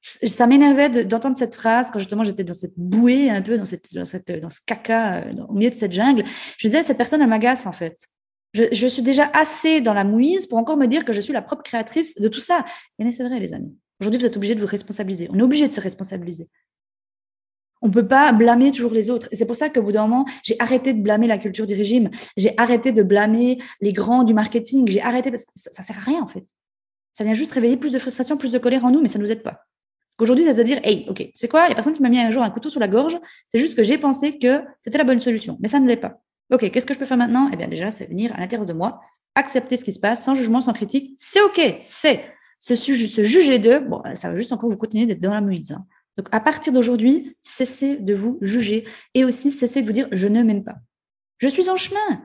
ça 0.00 0.46
m'énervait 0.46 1.04
d'entendre 1.04 1.36
cette 1.36 1.54
phrase 1.54 1.90
quand 1.90 1.98
justement 1.98 2.24
j'étais 2.24 2.44
dans 2.44 2.54
cette 2.54 2.74
bouée 2.76 3.30
un 3.30 3.42
peu 3.42 3.58
dans 3.58 3.64
cette 3.64 3.92
dans 3.92 4.04
ce 4.50 4.60
caca 4.64 5.16
euh, 5.16 5.30
au 5.48 5.54
milieu 5.54 5.70
de 5.70 5.74
cette 5.74 5.92
jungle 5.92 6.24
je 6.56 6.68
disais 6.68 6.82
cette 6.82 6.96
personne 6.96 7.20
elle 7.20 7.28
m'agace 7.28 7.66
en 7.66 7.72
fait 7.72 8.06
Je, 8.54 8.86
suis 8.86 9.02
déjà 9.02 9.30
assez 9.34 9.80
dans 9.80 9.94
la 9.94 10.04
mouise 10.04 10.46
pour 10.46 10.58
encore 10.58 10.76
me 10.76 10.86
dire 10.86 11.04
que 11.04 11.12
je 11.12 11.20
suis 11.20 11.32
la 11.32 11.42
propre 11.42 11.62
créatrice 11.62 12.18
de 12.20 12.28
tout 12.28 12.40
ça. 12.40 12.64
Et 12.98 13.12
c'est 13.12 13.22
vrai, 13.22 13.38
les 13.38 13.52
amis. 13.52 13.76
Aujourd'hui, 14.00 14.20
vous 14.20 14.26
êtes 14.26 14.36
obligés 14.36 14.54
de 14.54 14.60
vous 14.60 14.66
responsabiliser. 14.66 15.28
On 15.30 15.38
est 15.38 15.42
obligé 15.42 15.66
de 15.68 15.72
se 15.72 15.80
responsabiliser. 15.80 16.48
On 17.80 17.90
peut 17.90 18.06
pas 18.08 18.32
blâmer 18.32 18.72
toujours 18.72 18.92
les 18.92 19.10
autres. 19.10 19.28
C'est 19.32 19.46
pour 19.46 19.54
ça 19.54 19.70
qu'au 19.70 19.82
bout 19.82 19.92
d'un 19.92 20.06
moment, 20.06 20.24
j'ai 20.42 20.56
arrêté 20.58 20.94
de 20.94 21.00
blâmer 21.00 21.26
la 21.26 21.38
culture 21.38 21.66
du 21.66 21.74
régime. 21.74 22.10
J'ai 22.36 22.54
arrêté 22.56 22.92
de 22.92 23.02
blâmer 23.02 23.58
les 23.80 23.92
grands 23.92 24.24
du 24.24 24.34
marketing. 24.34 24.88
J'ai 24.88 25.02
arrêté 25.02 25.30
parce 25.30 25.44
que 25.44 25.52
ça, 25.54 25.70
ne 25.78 25.84
sert 25.84 25.98
à 25.98 26.00
rien, 26.00 26.22
en 26.22 26.28
fait. 26.28 26.44
Ça 27.12 27.24
vient 27.24 27.34
juste 27.34 27.52
réveiller 27.52 27.76
plus 27.76 27.92
de 27.92 27.98
frustration, 27.98 28.36
plus 28.36 28.52
de 28.52 28.58
colère 28.58 28.84
en 28.84 28.90
nous, 28.90 29.00
mais 29.00 29.08
ça 29.08 29.18
nous 29.18 29.30
aide 29.30 29.42
pas. 29.42 29.66
Aujourd'hui, 30.18 30.44
ça 30.44 30.52
se 30.52 30.62
dire, 30.62 30.80
hey, 30.82 31.06
ok, 31.08 31.30
c'est 31.34 31.48
quoi? 31.48 31.64
Il 31.64 31.66
n'y 31.68 31.72
a 31.72 31.74
personne 31.76 31.94
qui 31.94 32.02
m'a 32.02 32.08
mis 32.08 32.18
un 32.18 32.30
jour 32.30 32.42
un 32.42 32.50
couteau 32.50 32.70
sous 32.70 32.80
la 32.80 32.88
gorge. 32.88 33.16
C'est 33.48 33.58
juste 33.58 33.76
que 33.76 33.84
j'ai 33.84 33.98
pensé 33.98 34.38
que 34.38 34.64
c'était 34.82 34.98
la 34.98 35.04
bonne 35.04 35.20
solution, 35.20 35.56
mais 35.60 35.68
ça 35.68 35.78
ne 35.78 35.86
l'est 35.86 35.96
pas. 35.96 36.20
Ok, 36.52 36.70
qu'est-ce 36.70 36.86
que 36.86 36.94
je 36.94 36.98
peux 36.98 37.06
faire 37.06 37.16
maintenant? 37.16 37.50
Eh 37.52 37.56
bien, 37.56 37.68
déjà, 37.68 37.90
c'est 37.90 38.06
venir 38.06 38.34
à 38.34 38.40
l'intérieur 38.40 38.66
de 38.66 38.72
moi, 38.72 39.00
accepter 39.34 39.76
ce 39.76 39.84
qui 39.84 39.92
se 39.92 40.00
passe, 40.00 40.24
sans 40.24 40.34
jugement, 40.34 40.60
sans 40.60 40.72
critique. 40.72 41.14
C'est 41.18 41.40
ok, 41.40 41.78
c'est 41.82 42.24
se, 42.58 42.74
se 42.74 43.22
juger 43.22 43.58
d'eux. 43.58 43.80
Bon, 43.80 44.02
ça 44.14 44.30
va 44.30 44.36
juste 44.36 44.52
encore 44.52 44.68
vous 44.68 44.76
continuer 44.76 45.06
d'être 45.06 45.20
dans 45.20 45.34
la 45.34 45.40
mouise. 45.40 45.72
Hein. 45.72 45.84
Donc, 46.16 46.26
à 46.32 46.40
partir 46.40 46.72
d'aujourd'hui, 46.72 47.36
cessez 47.42 47.96
de 47.96 48.12
vous 48.12 48.38
juger 48.40 48.84
et 49.14 49.24
aussi 49.24 49.52
cessez 49.52 49.82
de 49.82 49.86
vous 49.86 49.92
dire, 49.92 50.08
je 50.10 50.26
ne 50.26 50.42
m'aime 50.42 50.64
pas. 50.64 50.76
Je 51.38 51.48
suis 51.48 51.70
en 51.70 51.76
chemin. 51.76 52.22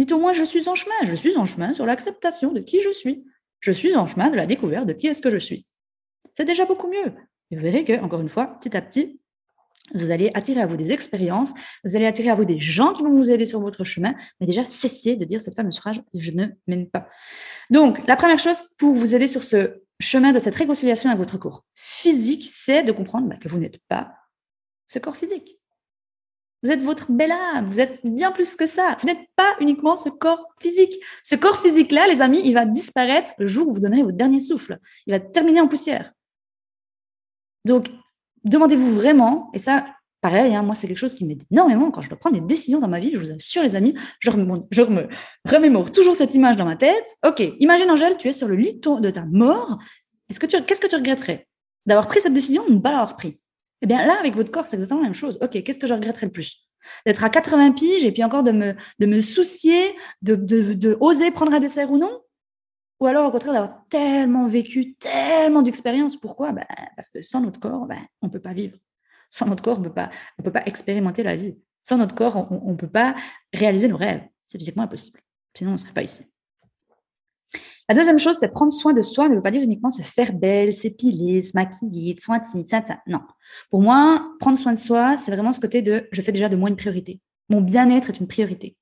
Dites 0.00 0.10
au 0.10 0.18
moins, 0.18 0.32
je 0.32 0.42
suis 0.42 0.68
en 0.68 0.74
chemin. 0.74 0.94
Je 1.04 1.14
suis 1.14 1.36
en 1.36 1.44
chemin 1.44 1.72
sur 1.72 1.86
l'acceptation 1.86 2.52
de 2.52 2.60
qui 2.60 2.80
je 2.80 2.90
suis. 2.90 3.24
Je 3.60 3.70
suis 3.70 3.94
en 3.94 4.08
chemin 4.08 4.30
de 4.30 4.36
la 4.36 4.46
découverte 4.46 4.86
de 4.86 4.92
qui 4.92 5.06
est-ce 5.06 5.22
que 5.22 5.30
je 5.30 5.38
suis. 5.38 5.66
C'est 6.38 6.44
déjà 6.44 6.66
beaucoup 6.66 6.86
mieux. 6.86 7.14
Et 7.50 7.56
vous 7.56 7.62
verrez 7.62 7.84
que, 7.84 8.00
encore 8.00 8.20
une 8.20 8.28
fois, 8.28 8.56
petit 8.60 8.76
à 8.76 8.80
petit, 8.80 9.20
vous 9.92 10.12
allez 10.12 10.30
attirer 10.34 10.60
à 10.60 10.66
vous 10.66 10.76
des 10.76 10.92
expériences, 10.92 11.52
vous 11.82 11.96
allez 11.96 12.06
attirer 12.06 12.30
à 12.30 12.36
vous 12.36 12.44
des 12.44 12.60
gens 12.60 12.92
qui 12.92 13.02
vont 13.02 13.12
vous 13.12 13.28
aider 13.28 13.44
sur 13.44 13.58
votre 13.58 13.82
chemin, 13.82 14.14
mais 14.38 14.46
déjà 14.46 14.64
cessez 14.64 15.16
de 15.16 15.24
dire 15.24 15.40
cette 15.40 15.56
fameuse 15.56 15.78
phrase 15.78 15.96
je 16.14 16.30
ne 16.30 16.46
m'aime 16.68 16.88
pas. 16.88 17.08
Donc, 17.70 18.06
la 18.06 18.14
première 18.14 18.38
chose 18.38 18.62
pour 18.78 18.94
vous 18.94 19.16
aider 19.16 19.26
sur 19.26 19.42
ce 19.42 19.82
chemin 19.98 20.30
de 20.30 20.38
cette 20.38 20.54
réconciliation 20.54 21.10
avec 21.10 21.18
votre 21.18 21.38
corps 21.38 21.64
physique, 21.74 22.48
c'est 22.48 22.84
de 22.84 22.92
comprendre 22.92 23.26
bah, 23.26 23.36
que 23.36 23.48
vous 23.48 23.58
n'êtes 23.58 23.80
pas 23.88 24.12
ce 24.86 25.00
corps 25.00 25.16
physique. 25.16 25.58
Vous 26.62 26.70
êtes 26.70 26.84
votre 26.84 27.10
belle 27.10 27.32
âme, 27.32 27.68
vous 27.68 27.80
êtes 27.80 28.00
bien 28.04 28.30
plus 28.30 28.54
que 28.54 28.66
ça. 28.66 28.96
Vous 29.00 29.08
n'êtes 29.08 29.26
pas 29.34 29.56
uniquement 29.58 29.96
ce 29.96 30.08
corps 30.08 30.46
physique. 30.60 30.94
Ce 31.24 31.34
corps 31.34 31.60
physique-là, 31.60 32.06
les 32.06 32.22
amis, 32.22 32.42
il 32.44 32.54
va 32.54 32.64
disparaître 32.64 33.32
le 33.38 33.48
jour 33.48 33.66
où 33.66 33.72
vous 33.72 33.80
donnerez 33.80 34.04
votre 34.04 34.16
dernier 34.16 34.38
souffle. 34.38 34.78
Il 35.08 35.12
va 35.12 35.18
terminer 35.18 35.60
en 35.60 35.66
poussière. 35.66 36.12
Donc, 37.68 37.90
demandez-vous 38.44 38.90
vraiment, 38.90 39.50
et 39.54 39.58
ça, 39.58 39.86
pareil, 40.20 40.54
hein, 40.54 40.62
moi, 40.62 40.74
c'est 40.74 40.88
quelque 40.88 40.98
chose 40.98 41.14
qui 41.14 41.24
m'aide 41.24 41.42
énormément 41.50 41.90
quand 41.90 42.00
je 42.00 42.08
dois 42.08 42.18
prendre 42.18 42.34
des 42.34 42.46
décisions 42.46 42.80
dans 42.80 42.88
ma 42.88 42.98
vie. 42.98 43.10
Je 43.14 43.18
vous 43.18 43.30
assure, 43.30 43.62
les 43.62 43.76
amis, 43.76 43.94
je, 44.20 44.30
me 44.30 45.08
remémore 45.44 45.92
toujours 45.92 46.16
cette 46.16 46.34
image 46.34 46.56
dans 46.56 46.64
ma 46.64 46.76
tête. 46.76 47.16
Ok, 47.24 47.42
imagine, 47.60 47.90
Angèle, 47.90 48.16
tu 48.16 48.28
es 48.28 48.32
sur 48.32 48.48
le 48.48 48.56
lit 48.56 48.80
de 48.80 49.10
ta 49.10 49.24
mort. 49.26 49.78
Est-ce 50.28 50.40
que 50.40 50.46
qu'est-ce 50.46 50.80
que 50.80 50.86
tu 50.86 50.96
regretterais 50.96 51.46
D'avoir 51.86 52.06
pris 52.06 52.20
cette 52.20 52.34
décision 52.34 52.64
ou 52.64 52.70
de 52.70 52.74
ne 52.74 52.80
pas 52.80 52.90
l'avoir 52.90 53.16
pris? 53.16 53.38
Eh 53.80 53.86
bien, 53.86 54.04
là, 54.06 54.16
avec 54.18 54.34
votre 54.34 54.50
corps, 54.50 54.66
c'est 54.66 54.76
exactement 54.76 55.00
la 55.00 55.06
même 55.06 55.14
chose. 55.14 55.38
Ok, 55.40 55.62
qu'est-ce 55.62 55.78
que 55.78 55.86
je 55.86 55.94
regretterais 55.94 56.26
le 56.26 56.32
plus? 56.32 56.66
D'être 57.06 57.22
à 57.22 57.30
80 57.30 57.72
piges 57.72 58.04
et 58.04 58.12
puis 58.12 58.24
encore 58.24 58.42
de 58.42 58.52
me, 58.52 59.20
soucier, 59.20 59.94
de 60.22 60.96
oser 61.00 61.30
prendre 61.30 61.52
un 61.52 61.60
dessert 61.60 61.90
ou 61.90 61.98
non? 61.98 62.10
Ou 63.00 63.06
alors, 63.06 63.28
au 63.28 63.30
contraire, 63.30 63.52
d'avoir 63.52 63.84
tellement 63.88 64.46
vécu, 64.46 64.94
tellement 64.94 65.62
d'expériences. 65.62 66.16
Pourquoi? 66.16 66.52
Ben, 66.52 66.64
Parce 66.96 67.08
que 67.10 67.22
sans 67.22 67.40
notre 67.40 67.60
corps, 67.60 67.86
ben, 67.86 68.00
on 68.22 68.26
ne 68.26 68.32
peut 68.32 68.40
pas 68.40 68.52
vivre. 68.52 68.76
Sans 69.28 69.46
notre 69.46 69.62
corps, 69.62 69.78
on 69.78 69.82
ne 69.82 69.88
peut 69.88 70.52
pas 70.52 70.62
expérimenter 70.66 71.22
la 71.22 71.36
vie. 71.36 71.56
Sans 71.82 71.96
notre 71.96 72.14
corps, 72.14 72.48
on 72.50 72.72
ne 72.72 72.76
peut 72.76 72.90
pas 72.90 73.14
réaliser 73.52 73.88
nos 73.88 73.96
rêves. 73.96 74.22
C'est 74.46 74.58
physiquement 74.58 74.82
impossible. 74.82 75.20
Sinon, 75.54 75.70
on 75.70 75.74
ne 75.74 75.78
serait 75.78 75.92
pas 75.92 76.02
ici. 76.02 76.24
La 77.88 77.94
deuxième 77.94 78.18
chose, 78.18 78.36
c'est 78.38 78.52
prendre 78.52 78.72
soin 78.72 78.92
de 78.92 79.00
soi 79.00 79.30
ne 79.30 79.36
veut 79.36 79.42
pas 79.42 79.50
dire 79.50 79.62
uniquement 79.62 79.88
se 79.88 80.02
faire 80.02 80.34
belle, 80.34 80.74
s'épiler, 80.74 81.42
se 81.42 81.52
maquiller, 81.54 82.14
se 82.18 82.24
soigner, 82.24 82.64
Non. 83.06 83.22
Pour 83.70 83.80
moi, 83.80 84.30
prendre 84.40 84.58
soin 84.58 84.74
de 84.74 84.78
soi, 84.78 85.16
c'est 85.16 85.30
vraiment 85.30 85.52
ce 85.52 85.60
côté 85.60 85.80
de 85.80 86.06
je 86.12 86.20
fais 86.20 86.32
déjà 86.32 86.50
de 86.50 86.56
moi 86.56 86.68
une 86.68 86.76
priorité. 86.76 87.20
Mon 87.48 87.62
bien-être 87.62 88.10
est 88.10 88.20
une 88.20 88.26
priorité. 88.26 88.76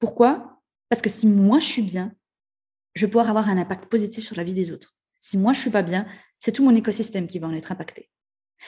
Pourquoi? 0.00 0.60
Parce 0.88 1.02
que 1.02 1.08
si 1.08 1.28
moi 1.28 1.60
je 1.60 1.66
suis 1.66 1.82
bien, 1.82 2.12
je 2.94 3.06
vais 3.06 3.10
pouvoir 3.10 3.28
avoir 3.28 3.48
un 3.48 3.58
impact 3.58 3.86
positif 3.86 4.24
sur 4.24 4.36
la 4.36 4.44
vie 4.44 4.54
des 4.54 4.72
autres. 4.72 4.94
Si 5.20 5.38
moi, 5.38 5.52
je 5.52 5.60
suis 5.60 5.70
pas 5.70 5.82
bien, 5.82 6.06
c'est 6.38 6.52
tout 6.52 6.64
mon 6.64 6.74
écosystème 6.74 7.26
qui 7.26 7.38
va 7.38 7.48
en 7.48 7.54
être 7.54 7.72
impacté. 7.72 8.10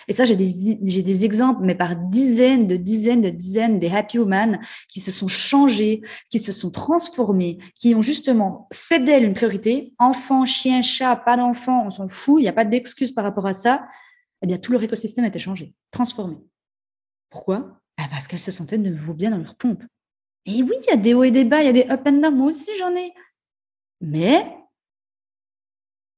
Et 0.08 0.12
ça, 0.12 0.24
j'ai 0.24 0.36
des, 0.36 0.76
des 0.76 1.24
exemples, 1.24 1.60
mais 1.62 1.74
par 1.74 1.96
dizaines 1.96 2.66
de 2.66 2.76
dizaines 2.76 3.22
de 3.22 3.30
dizaines 3.30 3.78
des 3.78 3.88
happy 3.88 4.18
women 4.18 4.60
qui 4.88 5.00
se 5.00 5.10
sont 5.10 5.28
changés, 5.28 6.02
qui 6.30 6.38
se 6.38 6.52
sont 6.52 6.70
transformés, 6.70 7.58
qui 7.74 7.94
ont 7.94 8.02
justement 8.02 8.68
fait 8.72 9.00
d'elle 9.00 9.24
une 9.24 9.34
priorité. 9.34 9.94
Enfant, 9.98 10.44
chien, 10.44 10.82
chat, 10.82 11.16
pas 11.16 11.36
d'enfant, 11.36 11.86
on 11.86 11.90
s'en 11.90 12.08
fout, 12.08 12.40
il 12.40 12.42
n'y 12.42 12.48
a 12.48 12.52
pas 12.52 12.64
d'excuse 12.64 13.12
par 13.12 13.24
rapport 13.24 13.46
à 13.46 13.52
ça. 13.52 13.86
Eh 14.42 14.46
bien, 14.46 14.58
tout 14.58 14.72
leur 14.72 14.82
écosystème 14.82 15.24
a 15.24 15.28
été 15.28 15.38
changé, 15.38 15.74
transformé. 15.90 16.36
Pourquoi? 17.30 17.80
Bah, 17.96 18.04
Parce 18.10 18.28
qu'elles 18.28 18.38
se 18.38 18.50
sentaient 18.50 18.78
de 18.78 18.88
nouveau 18.88 19.14
bien 19.14 19.30
dans 19.30 19.38
leur 19.38 19.54
pompe. 19.54 19.82
Et 20.44 20.62
oui, 20.62 20.76
il 20.82 20.90
y 20.90 20.92
a 20.92 20.96
des 20.96 21.14
hauts 21.14 21.24
et 21.24 21.30
des 21.30 21.44
bas, 21.44 21.62
il 21.62 21.66
y 21.66 21.68
a 21.68 21.72
des 21.72 21.86
up 21.90 22.02
and 22.06 22.20
down. 22.20 22.36
Moi 22.36 22.48
aussi, 22.48 22.70
j'en 22.78 22.94
ai. 22.94 23.12
Mais, 24.00 24.46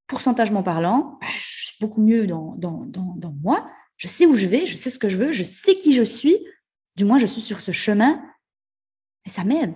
pourcentagement 0.06 0.62
parlant, 0.62 1.18
bah, 1.20 1.28
je 1.38 1.66
suis 1.66 1.76
beaucoup 1.80 2.02
mieux 2.02 2.26
dans, 2.26 2.54
dans, 2.56 2.84
dans, 2.86 3.32
moi. 3.42 3.70
Je 3.96 4.08
sais 4.08 4.26
où 4.26 4.34
je 4.34 4.46
vais, 4.46 4.66
je 4.66 4.76
sais 4.76 4.90
ce 4.90 4.98
que 4.98 5.08
je 5.08 5.16
veux, 5.16 5.32
je 5.32 5.44
sais 5.44 5.76
qui 5.76 5.92
je 5.94 6.02
suis. 6.02 6.38
Du 6.96 7.04
moins, 7.04 7.18
je 7.18 7.26
suis 7.26 7.40
sur 7.40 7.60
ce 7.60 7.72
chemin. 7.72 8.22
Et 9.24 9.30
ça 9.30 9.44
m'aide. 9.44 9.74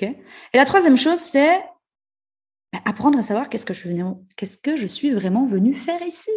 et 0.00 0.16
la 0.54 0.64
troisième 0.64 0.96
chose, 0.96 1.18
c'est 1.18 1.58
bah, 2.72 2.80
apprendre 2.84 3.18
à 3.18 3.22
savoir 3.22 3.48
qu'est-ce 3.48 3.66
que, 3.66 3.74
je 3.74 3.88
qu'est-ce 4.36 4.58
que 4.58 4.76
je 4.76 4.86
suis 4.86 5.12
vraiment 5.12 5.46
venu 5.46 5.74
faire 5.74 6.02
ici. 6.02 6.30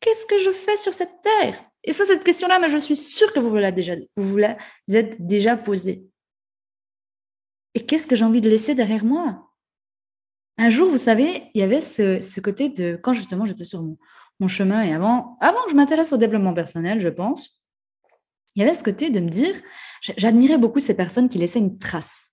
Qu'est-ce 0.00 0.26
que 0.26 0.38
je 0.38 0.50
fais 0.50 0.76
sur 0.76 0.92
cette 0.92 1.22
terre? 1.22 1.64
Et 1.84 1.92
ça, 1.92 2.04
cette 2.04 2.24
question-là, 2.24 2.58
mais 2.58 2.68
je 2.68 2.78
suis 2.78 2.96
sûre 2.96 3.32
que 3.32 3.40
vous 3.40 3.50
vous 3.50 3.56
la 3.56 3.72
déjà, 3.72 3.94
vous, 4.16 4.30
vous 4.30 4.36
la 4.36 4.58
êtes 4.88 5.24
déjà 5.26 5.56
posée. 5.56 6.06
Et 7.74 7.84
qu'est-ce 7.84 8.06
que 8.06 8.16
j'ai 8.16 8.24
envie 8.24 8.40
de 8.40 8.48
laisser 8.48 8.74
derrière 8.74 9.04
moi? 9.04 9.50
Un 10.58 10.70
jour, 10.70 10.88
vous 10.88 10.98
savez, 10.98 11.44
il 11.54 11.60
y 11.60 11.62
avait 11.62 11.80
ce, 11.80 12.40
côté 12.40 12.68
de 12.68 12.98
quand 13.02 13.12
justement 13.12 13.44
j'étais 13.44 13.64
sur 13.64 13.82
mon, 13.82 14.48
chemin 14.48 14.82
et 14.82 14.92
avant, 14.92 15.38
avant 15.40 15.62
que 15.64 15.70
je 15.70 15.76
m'intéresse 15.76 16.12
au 16.12 16.16
développement 16.16 16.52
personnel, 16.52 17.00
je 17.00 17.08
pense, 17.08 17.62
il 18.54 18.60
y 18.60 18.62
avait 18.62 18.74
ce 18.74 18.84
côté 18.84 19.10
de 19.10 19.20
me 19.20 19.30
dire, 19.30 19.54
j'admirais 20.02 20.58
beaucoup 20.58 20.80
ces 20.80 20.94
personnes 20.94 21.28
qui 21.28 21.38
laissaient 21.38 21.60
une 21.60 21.78
trace. 21.78 22.32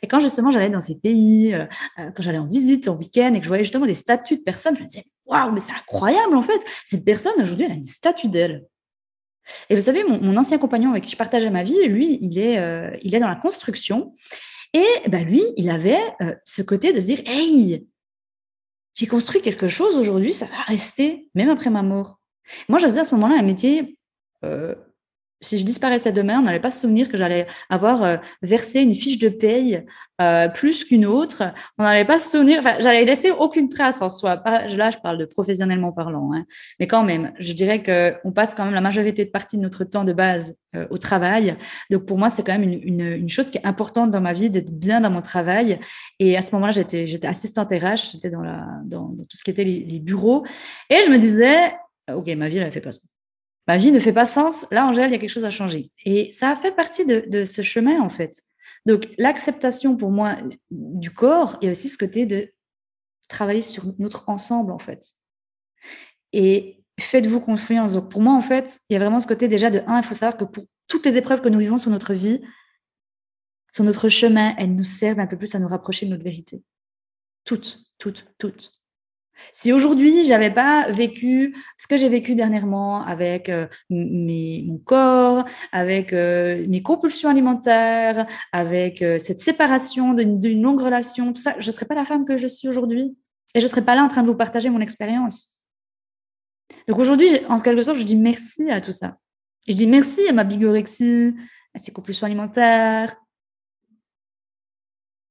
Et 0.00 0.08
quand 0.08 0.18
justement 0.18 0.50
j'allais 0.50 0.70
dans 0.70 0.80
ces 0.80 0.94
pays, 0.94 1.52
euh, 1.52 1.66
euh, 1.98 2.10
quand 2.12 2.22
j'allais 2.22 2.38
en 2.38 2.46
visite 2.46 2.88
en 2.88 2.96
week-end 2.96 3.34
et 3.34 3.38
que 3.38 3.44
je 3.44 3.48
voyais 3.48 3.64
justement 3.64 3.86
des 3.86 3.94
statues 3.94 4.38
de 4.38 4.42
personnes, 4.42 4.76
je 4.76 4.82
me 4.82 4.86
disais, 4.86 5.04
waouh, 5.26 5.52
mais 5.52 5.60
c'est 5.60 5.72
incroyable 5.72 6.34
en 6.34 6.42
fait, 6.42 6.60
cette 6.84 7.04
personne 7.04 7.40
aujourd'hui, 7.40 7.66
elle 7.66 7.72
a 7.72 7.76
une 7.76 7.84
statue 7.84 8.28
d'elle. 8.28 8.64
Et 9.68 9.74
vous 9.74 9.82
savez, 9.82 10.04
mon, 10.04 10.36
ancien 10.36 10.58
compagnon 10.58 10.90
avec 10.90 11.04
qui 11.04 11.10
je 11.10 11.16
partageais 11.16 11.50
ma 11.50 11.64
vie, 11.64 11.84
lui, 11.86 12.18
il 12.22 12.38
est, 12.38 12.58
euh, 12.58 12.96
il 13.02 13.14
est 13.14 13.20
dans 13.20 13.28
la 13.28 13.36
construction 13.36 14.14
et 14.72 15.08
bah, 15.08 15.20
lui, 15.20 15.42
il 15.56 15.70
avait 15.70 16.00
euh, 16.20 16.34
ce 16.44 16.62
côté 16.62 16.92
de 16.92 17.00
se 17.00 17.06
dire, 17.06 17.20
hey, 17.26 17.86
j'ai 18.94 19.06
construit 19.06 19.40
quelque 19.40 19.68
chose 19.68 19.96
aujourd'hui, 19.96 20.32
ça 20.32 20.46
va 20.46 20.60
rester, 20.62 21.30
même 21.34 21.50
après 21.50 21.70
ma 21.70 21.82
mort. 21.82 22.20
Moi, 22.68 22.78
je 22.78 22.84
faisais 22.84 23.00
à 23.00 23.04
ce 23.04 23.14
moment-là 23.14 23.38
un 23.38 23.42
métier 23.42 23.98
euh, 24.44 24.74
si 25.42 25.58
je 25.58 25.64
disparaissais 25.64 26.12
demain, 26.12 26.38
on 26.38 26.42
n'allait 26.42 26.60
pas 26.60 26.70
se 26.70 26.80
souvenir 26.80 27.08
que 27.08 27.16
j'allais 27.16 27.46
avoir 27.68 28.02
euh, 28.02 28.16
versé 28.40 28.80
une 28.80 28.94
fiche 28.94 29.18
de 29.18 29.28
paye 29.28 29.84
euh, 30.20 30.48
plus 30.48 30.84
qu'une 30.84 31.04
autre. 31.04 31.42
On 31.78 31.82
n'allait 31.82 32.04
pas 32.04 32.18
se 32.18 32.30
souvenir, 32.30 32.60
enfin, 32.60 32.76
j'allais 32.78 33.04
laisser 33.04 33.30
aucune 33.30 33.68
trace 33.68 34.00
en 34.02 34.08
soi. 34.08 34.40
là, 34.44 34.90
je 34.90 34.98
parle 34.98 35.18
de 35.18 35.24
professionnellement 35.24 35.92
parlant, 35.92 36.32
hein. 36.32 36.44
mais 36.78 36.86
quand 36.86 37.02
même, 37.02 37.32
je 37.38 37.52
dirais 37.52 37.82
que 37.82 38.14
on 38.24 38.30
passe 38.30 38.54
quand 38.54 38.64
même 38.64 38.74
la 38.74 38.80
majorité 38.80 39.24
de 39.24 39.30
partie 39.30 39.56
de 39.56 39.62
notre 39.62 39.84
temps 39.84 40.04
de 40.04 40.12
base 40.12 40.56
euh, 40.76 40.86
au 40.90 40.98
travail. 40.98 41.56
Donc 41.90 42.06
pour 42.06 42.18
moi, 42.18 42.28
c'est 42.28 42.44
quand 42.44 42.56
même 42.56 42.70
une, 42.70 43.00
une, 43.00 43.28
chose 43.28 43.50
qui 43.50 43.58
est 43.58 43.66
importante 43.66 44.10
dans 44.10 44.20
ma 44.20 44.32
vie 44.32 44.48
d'être 44.48 44.70
bien 44.70 45.00
dans 45.00 45.10
mon 45.10 45.22
travail. 45.22 45.80
Et 46.20 46.36
à 46.36 46.42
ce 46.42 46.52
moment-là, 46.54 46.72
j'étais 46.72 47.06
j'étais 47.06 47.26
assistante 47.26 47.70
RH, 47.70 48.12
j'étais 48.12 48.30
dans 48.30 48.42
la 48.42 48.66
dans, 48.84 49.08
tout 49.08 49.36
ce 49.36 49.42
qui 49.42 49.50
était 49.50 49.64
les, 49.64 49.80
les 49.80 49.98
bureaux, 49.98 50.44
et 50.88 51.02
je 51.04 51.10
me 51.10 51.18
disais, 51.18 51.72
ok, 52.14 52.28
ma 52.36 52.48
vie, 52.48 52.58
elle 52.58 52.70
fait 52.72 52.80
pas 52.80 52.92
ça 52.92 53.11
ma 53.66 53.76
vie 53.76 53.92
ne 53.92 53.98
fait 53.98 54.12
pas 54.12 54.26
sens. 54.26 54.66
Là, 54.70 54.86
Angèle, 54.86 55.10
il 55.10 55.12
y 55.12 55.16
a 55.16 55.18
quelque 55.18 55.30
chose 55.30 55.44
à 55.44 55.50
changer. 55.50 55.90
Et 56.04 56.32
ça 56.32 56.50
a 56.50 56.56
fait 56.56 56.72
partie 56.72 57.04
de, 57.04 57.44
ce 57.44 57.62
chemin, 57.62 58.00
en 58.00 58.10
fait. 58.10 58.42
Donc, 58.86 59.08
l'acceptation 59.18 59.96
pour 59.96 60.10
moi 60.10 60.36
du 60.70 61.10
corps 61.10 61.56
et 61.60 61.70
aussi 61.70 61.88
ce 61.88 61.98
côté 61.98 62.26
de 62.26 62.52
travailler 63.28 63.62
sur 63.62 63.84
notre 63.98 64.28
ensemble, 64.28 64.72
en 64.72 64.78
fait. 64.78 65.12
Et 66.32 66.82
faites-vous 67.00 67.40
confiance. 67.40 67.92
Donc, 67.92 68.10
pour 68.10 68.20
moi, 68.20 68.34
en 68.34 68.42
fait, 68.42 68.80
il 68.88 68.94
y 68.94 68.96
a 68.96 68.98
vraiment 68.98 69.20
ce 69.20 69.26
côté 69.26 69.48
déjà 69.48 69.70
de 69.70 69.82
un, 69.86 69.98
il 69.98 70.04
faut 70.04 70.14
savoir 70.14 70.36
que 70.36 70.44
pour 70.44 70.64
toutes 70.88 71.06
les 71.06 71.16
épreuves 71.16 71.40
que 71.40 71.48
nous 71.48 71.58
vivons 71.58 71.78
sur 71.78 71.90
notre 71.90 72.14
vie, 72.14 72.42
sur 73.72 73.84
notre 73.84 74.08
chemin, 74.08 74.54
elles 74.58 74.74
nous 74.74 74.84
servent 74.84 75.20
un 75.20 75.26
peu 75.26 75.38
plus 75.38 75.54
à 75.54 75.58
nous 75.58 75.68
rapprocher 75.68 76.06
de 76.06 76.10
notre 76.10 76.24
vérité. 76.24 76.62
Toutes, 77.44 77.78
toutes, 77.98 78.26
toutes. 78.38 78.81
Si 79.52 79.72
aujourd'hui, 79.72 80.24
j'avais 80.24 80.50
pas 80.50 80.90
vécu 80.90 81.56
ce 81.76 81.86
que 81.86 81.96
j'ai 81.96 82.08
vécu 82.08 82.34
dernièrement 82.34 83.04
avec 83.04 83.48
euh, 83.48 83.66
mon 83.90 84.78
corps, 84.78 85.44
avec 85.72 86.12
euh, 86.12 86.64
mes 86.68 86.82
compulsions 86.82 87.28
alimentaires, 87.28 88.26
avec 88.52 89.02
euh, 89.02 89.18
cette 89.18 89.40
séparation 89.40 90.14
d'une 90.14 90.62
longue 90.62 90.80
relation, 90.80 91.32
tout 91.32 91.40
ça, 91.40 91.54
je 91.58 91.70
serais 91.70 91.86
pas 91.86 91.94
la 91.94 92.04
femme 92.04 92.24
que 92.24 92.36
je 92.36 92.46
suis 92.46 92.68
aujourd'hui. 92.68 93.16
Et 93.54 93.60
je 93.60 93.66
serais 93.66 93.84
pas 93.84 93.94
là 93.94 94.02
en 94.02 94.08
train 94.08 94.22
de 94.22 94.28
vous 94.28 94.36
partager 94.36 94.70
mon 94.70 94.80
expérience. 94.80 95.62
Donc 96.88 96.98
aujourd'hui, 96.98 97.28
en 97.48 97.58
quelque 97.58 97.82
sorte, 97.82 97.98
je 97.98 98.04
dis 98.04 98.16
merci 98.16 98.70
à 98.70 98.80
tout 98.80 98.92
ça. 98.92 99.18
je 99.68 99.74
dis 99.74 99.86
merci 99.86 100.26
à 100.28 100.32
ma 100.32 100.44
bigorexie, 100.44 101.34
à 101.74 101.78
ces 101.78 101.92
compulsions 101.92 102.26
alimentaires, 102.26 103.14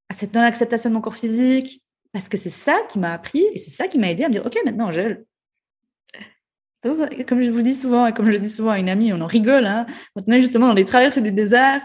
à 0.09 0.13
cette 0.13 0.35
non-acceptation 0.35 0.89
de 0.89 0.95
mon 0.95 1.01
corps 1.01 1.15
physique, 1.15 1.81
parce 2.13 2.29
que 2.29 2.37
c'est 2.37 2.49
ça 2.49 2.79
qui 2.89 2.99
m'a 2.99 3.13
appris 3.13 3.43
et 3.53 3.57
c'est 3.57 3.71
ça 3.71 3.87
qui 3.87 3.97
m'a 3.97 4.09
aidé 4.09 4.23
à 4.23 4.27
me 4.27 4.33
dire, 4.33 4.45
OK, 4.45 4.57
maintenant, 4.65 4.87
Angèle, 4.87 5.25
comme 7.27 7.41
je 7.41 7.51
vous 7.51 7.61
dis 7.61 7.75
souvent, 7.75 8.07
et 8.07 8.13
comme 8.13 8.31
je 8.31 8.37
dis 8.37 8.49
souvent 8.49 8.71
à 8.71 8.79
une 8.79 8.89
amie, 8.89 9.13
on 9.13 9.21
en 9.21 9.27
rigole, 9.27 9.65
hein, 9.65 9.85
quand 10.15 10.23
on 10.27 10.31
est 10.31 10.41
justement 10.41 10.67
dans 10.67 10.73
les 10.73 10.85
traversées 10.85 11.21
du 11.21 11.31
désert 11.31 11.81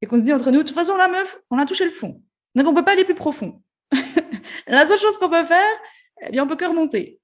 et 0.00 0.06
qu'on 0.06 0.16
se 0.16 0.22
dit 0.22 0.32
entre 0.32 0.50
nous, 0.50 0.58
de 0.58 0.62
toute 0.62 0.74
façon, 0.74 0.96
la 0.96 1.08
meuf, 1.08 1.38
on 1.50 1.58
a 1.58 1.66
touché 1.66 1.84
le 1.84 1.90
fond. 1.90 2.22
Donc, 2.54 2.66
on 2.66 2.70
ne 2.70 2.76
peut 2.76 2.84
pas 2.84 2.92
aller 2.92 3.04
plus 3.04 3.14
profond. 3.14 3.62
la 4.66 4.86
seule 4.86 4.98
chose 4.98 5.18
qu'on 5.18 5.28
peut 5.28 5.44
faire, 5.44 5.74
eh 6.26 6.30
bien, 6.30 6.44
on 6.44 6.46
peut 6.46 6.56
que 6.56 6.64
remonter. 6.64 7.20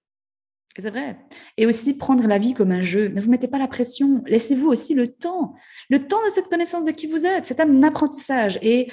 C'est 0.79 0.91
vrai. 0.91 1.19
Et 1.59 1.67
aussi 1.67 1.97
prendre 1.97 2.27
la 2.27 2.39
vie 2.39 2.55
comme 2.55 2.73
un 2.73 2.83
jeu. 2.83 3.09
Ne 3.09 3.21
vous 3.21 3.31
mettez 3.31 3.49
pas 3.49 3.59
la 3.59 3.69
pression. 3.69 4.23
Laissez-vous 4.27 4.69
aussi 4.69 4.95
le 4.95 5.09
temps. 5.09 5.55
Le 5.91 6.07
temps 6.07 6.25
de 6.25 6.31
cette 6.31 6.49
connaissance 6.49 6.87
de 6.87 6.93
qui 6.93 7.07
vous 7.07 7.27
êtes. 7.27 7.45
C'est 7.45 7.61
un 7.61 7.83
apprentissage. 7.83 8.59
Et 8.63 8.91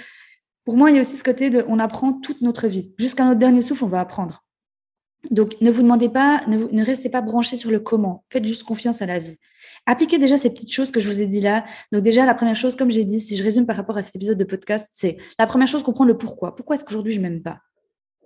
pour 0.66 0.78
moi, 0.78 0.92
il 0.92 0.96
y 0.96 1.00
a 1.00 1.02
aussi 1.02 1.18
ce 1.18 1.24
côté 1.24 1.50
de 1.50 1.66
on 1.68 1.80
apprend 1.80 2.14
toute 2.14 2.42
notre 2.42 2.68
vie. 2.68 2.94
Jusqu'à 2.98 3.26
notre 3.26 3.40
dernier 3.40 3.62
souffle, 3.62 3.86
on 3.86 3.88
va 3.88 4.00
apprendre. 4.00 4.44
Donc, 5.32 5.60
ne 5.62 5.70
vous 5.70 5.82
demandez 5.82 6.10
pas, 6.10 6.42
ne, 6.48 6.84
restez 6.84 7.10
pas 7.10 7.22
branché 7.22 7.58
sur 7.58 7.72
le 7.72 7.80
comment. 7.80 8.24
Faites 8.30 8.46
juste 8.46 8.64
confiance 8.64 9.02
à 9.02 9.06
la 9.06 9.20
vie. 9.20 9.38
Appliquez 9.86 10.18
déjà 10.18 10.38
ces 10.38 10.50
petites 10.50 10.72
choses 10.72 10.92
que 10.92 11.00
je 11.00 11.10
vous 11.10 11.22
ai 11.22 11.28
dit 11.28 11.42
là. 11.42 11.66
Donc, 11.92 12.04
déjà, 12.04 12.26
la 12.26 12.34
première 12.34 12.56
chose, 12.56 12.76
comme 12.76 12.90
j'ai 12.90 13.04
dit, 13.04 13.20
si 13.20 13.36
je 13.36 13.44
résume 13.44 13.66
par 13.66 13.76
rapport 13.76 13.98
à 13.98 14.02
cet 14.02 14.16
épisode 14.16 14.38
de 14.38 14.44
podcast, 14.44 14.90
c'est 14.94 15.18
la 15.38 15.46
première 15.46 15.68
chose, 15.68 15.84
comprendre 15.84 16.10
le 16.10 16.18
pourquoi. 16.18 16.56
Pourquoi 16.56 16.76
est-ce 16.76 16.86
qu'aujourd'hui, 16.86 17.12
je 17.12 17.20
m'aime 17.20 17.42
pas? 17.42 17.60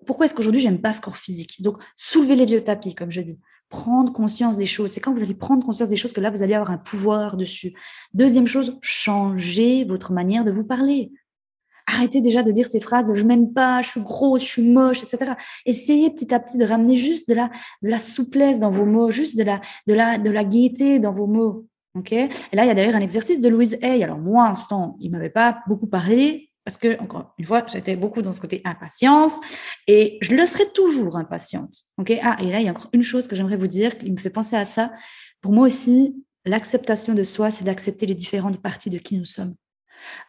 Pourquoi 0.06 0.26
est-ce 0.26 0.36
qu'aujourd'hui, 0.36 0.62
j'aime 0.62 0.82
pas 0.82 0.94
ce 0.94 1.02
corps 1.02 1.18
physique? 1.18 1.62
Donc, 1.62 1.78
soulevez 1.96 2.36
les 2.36 2.46
vieux 2.46 2.64
tapis, 2.64 2.94
comme 2.94 3.12
je 3.12 3.22
dis. 3.22 3.40
Prendre 3.70 4.14
conscience 4.14 4.58
des 4.58 4.66
choses. 4.68 4.92
C'est 4.92 5.00
quand 5.00 5.14
vous 5.14 5.24
allez 5.24 5.34
prendre 5.34 5.66
conscience 5.66 5.90
des 5.90 5.96
choses 5.96 6.14
que 6.14 6.22
là, 6.22 6.30
vous 6.30 6.44
allez 6.44 6.54
avoir 6.54 6.72
un 6.72 6.78
pouvoir 6.78 7.38
dessus. 7.38 7.74
Deuxième 8.14 8.46
chose, 8.46 8.78
changez 8.82 9.84
votre 9.86 10.12
manière 10.14 10.46
de 10.46 10.52
vous 10.52 10.66
parler. 10.66 11.12
Arrêtez 11.88 12.22
déjà 12.22 12.44
de 12.44 12.52
dire 12.52 12.68
ces 12.68 12.80
phrases 12.80 13.06
de 13.06 13.14
je 13.14 13.26
m'aime 13.26 13.54
pas, 13.54 13.82
je 13.82 13.90
suis 13.90 14.02
grosse, 14.02 14.44
je 14.44 14.48
suis 14.48 14.70
moche, 14.70 15.04
etc. 15.04 15.34
Essayez 15.66 16.10
petit 16.10 16.34
à 16.34 16.40
petit 16.40 16.58
de 16.58 16.66
ramener 16.66 16.96
juste 16.96 17.30
de 17.30 17.34
la, 17.34 17.50
la 17.82 18.00
souplesse 18.00 18.60
dans 18.60 18.70
vos 18.70 18.86
mots, 18.86 19.12
juste 19.12 19.38
de 19.38 19.44
la, 19.44 19.62
de 19.88 19.94
la, 19.94 20.18
de 20.18 20.30
la 20.30 20.44
gaieté 20.44 21.00
dans 21.00 21.12
vos 21.12 21.28
mots. 21.28 21.68
ok? 21.96 22.12
Et 22.12 22.30
là, 22.54 22.64
il 22.64 22.68
y 22.68 22.72
a 22.72 22.74
d'ailleurs 22.74 22.96
un 22.96 23.02
exercice 23.02 23.40
de 23.40 23.50
Louise 23.50 23.78
Hay. 23.82 24.04
Alors 24.04 24.20
moi, 24.20 24.50
en 24.50 24.56
ce 24.56 24.68
temps, 24.68 24.98
il 25.00 25.12
m'avait 25.12 25.30
pas 25.30 25.60
beaucoup 25.68 25.88
parlé 25.88 26.50
parce 26.66 26.78
que, 26.78 27.00
encore 27.02 27.34
une 27.38 27.46
fois, 27.46 27.66
j'étais 27.68 27.96
beaucoup 27.96 28.22
dans 28.22 28.32
ce 28.32 28.40
côté 28.40 28.62
impatience 28.64 29.40
et 29.88 30.18
je 30.22 30.34
le 30.34 30.46
serai 30.46 30.66
toujours 30.74 31.18
impatiente. 31.18 31.76
ok? 31.98 32.14
Ah, 32.22 32.38
et 32.40 32.52
là, 32.52 32.62
il 32.62 32.66
y 32.66 32.70
a 32.70 32.72
encore 32.72 32.90
une 32.94 33.04
chose 33.04 33.28
que 33.28 33.36
j'aimerais 33.36 33.58
vous 33.58 33.68
dire 33.68 33.98
qui 33.98 34.12
me 34.12 34.18
fait 34.18 34.30
penser 34.30 34.56
à 34.56 34.66
ça. 34.66 34.92
Pour 35.42 35.52
moi 35.52 35.66
aussi, 35.66 36.16
l'acceptation 36.46 37.14
de 37.14 37.24
soi, 37.24 37.52
c'est 37.52 37.66
d'accepter 37.66 38.06
les 38.06 38.16
différentes 38.16 38.62
parties 38.62 38.90
de 38.90 38.98
qui 38.98 39.18
nous 39.18 39.26
sommes. 39.26 39.56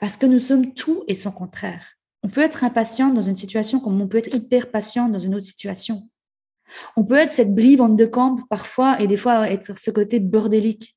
Parce 0.01 0.17
que 0.17 0.27
nous 0.27 0.39
sommes 0.39 0.75
tout 0.75 1.05
et 1.09 1.15
son 1.15 1.33
contraire. 1.33 1.95
On 2.23 2.29
peut 2.29 2.43
être 2.43 2.65
impatient 2.65 3.11
dans 3.11 3.23
une 3.23 3.37
situation 3.37 3.81
comme 3.81 4.01
on 4.01 4.09
peut 4.09 4.19
être 4.19 4.35
hyper 4.35 4.71
patient 4.71 5.09
dans 5.09 5.19
une 5.19 5.35
autre 5.35 5.47
situation. 5.47 6.09
On 6.97 7.05
peut 7.05 7.17
être 7.17 7.33
cette 7.33 7.55
brie 7.55 7.77
vente 7.77 7.97
de 7.97 8.07
camp 8.07 8.39
parfois 8.49 9.01
et 9.01 9.07
des 9.07 9.17
fois 9.17 9.51
être 9.51 9.79
ce 9.79 9.91
côté 9.91 10.21
bordélique. 10.21 10.97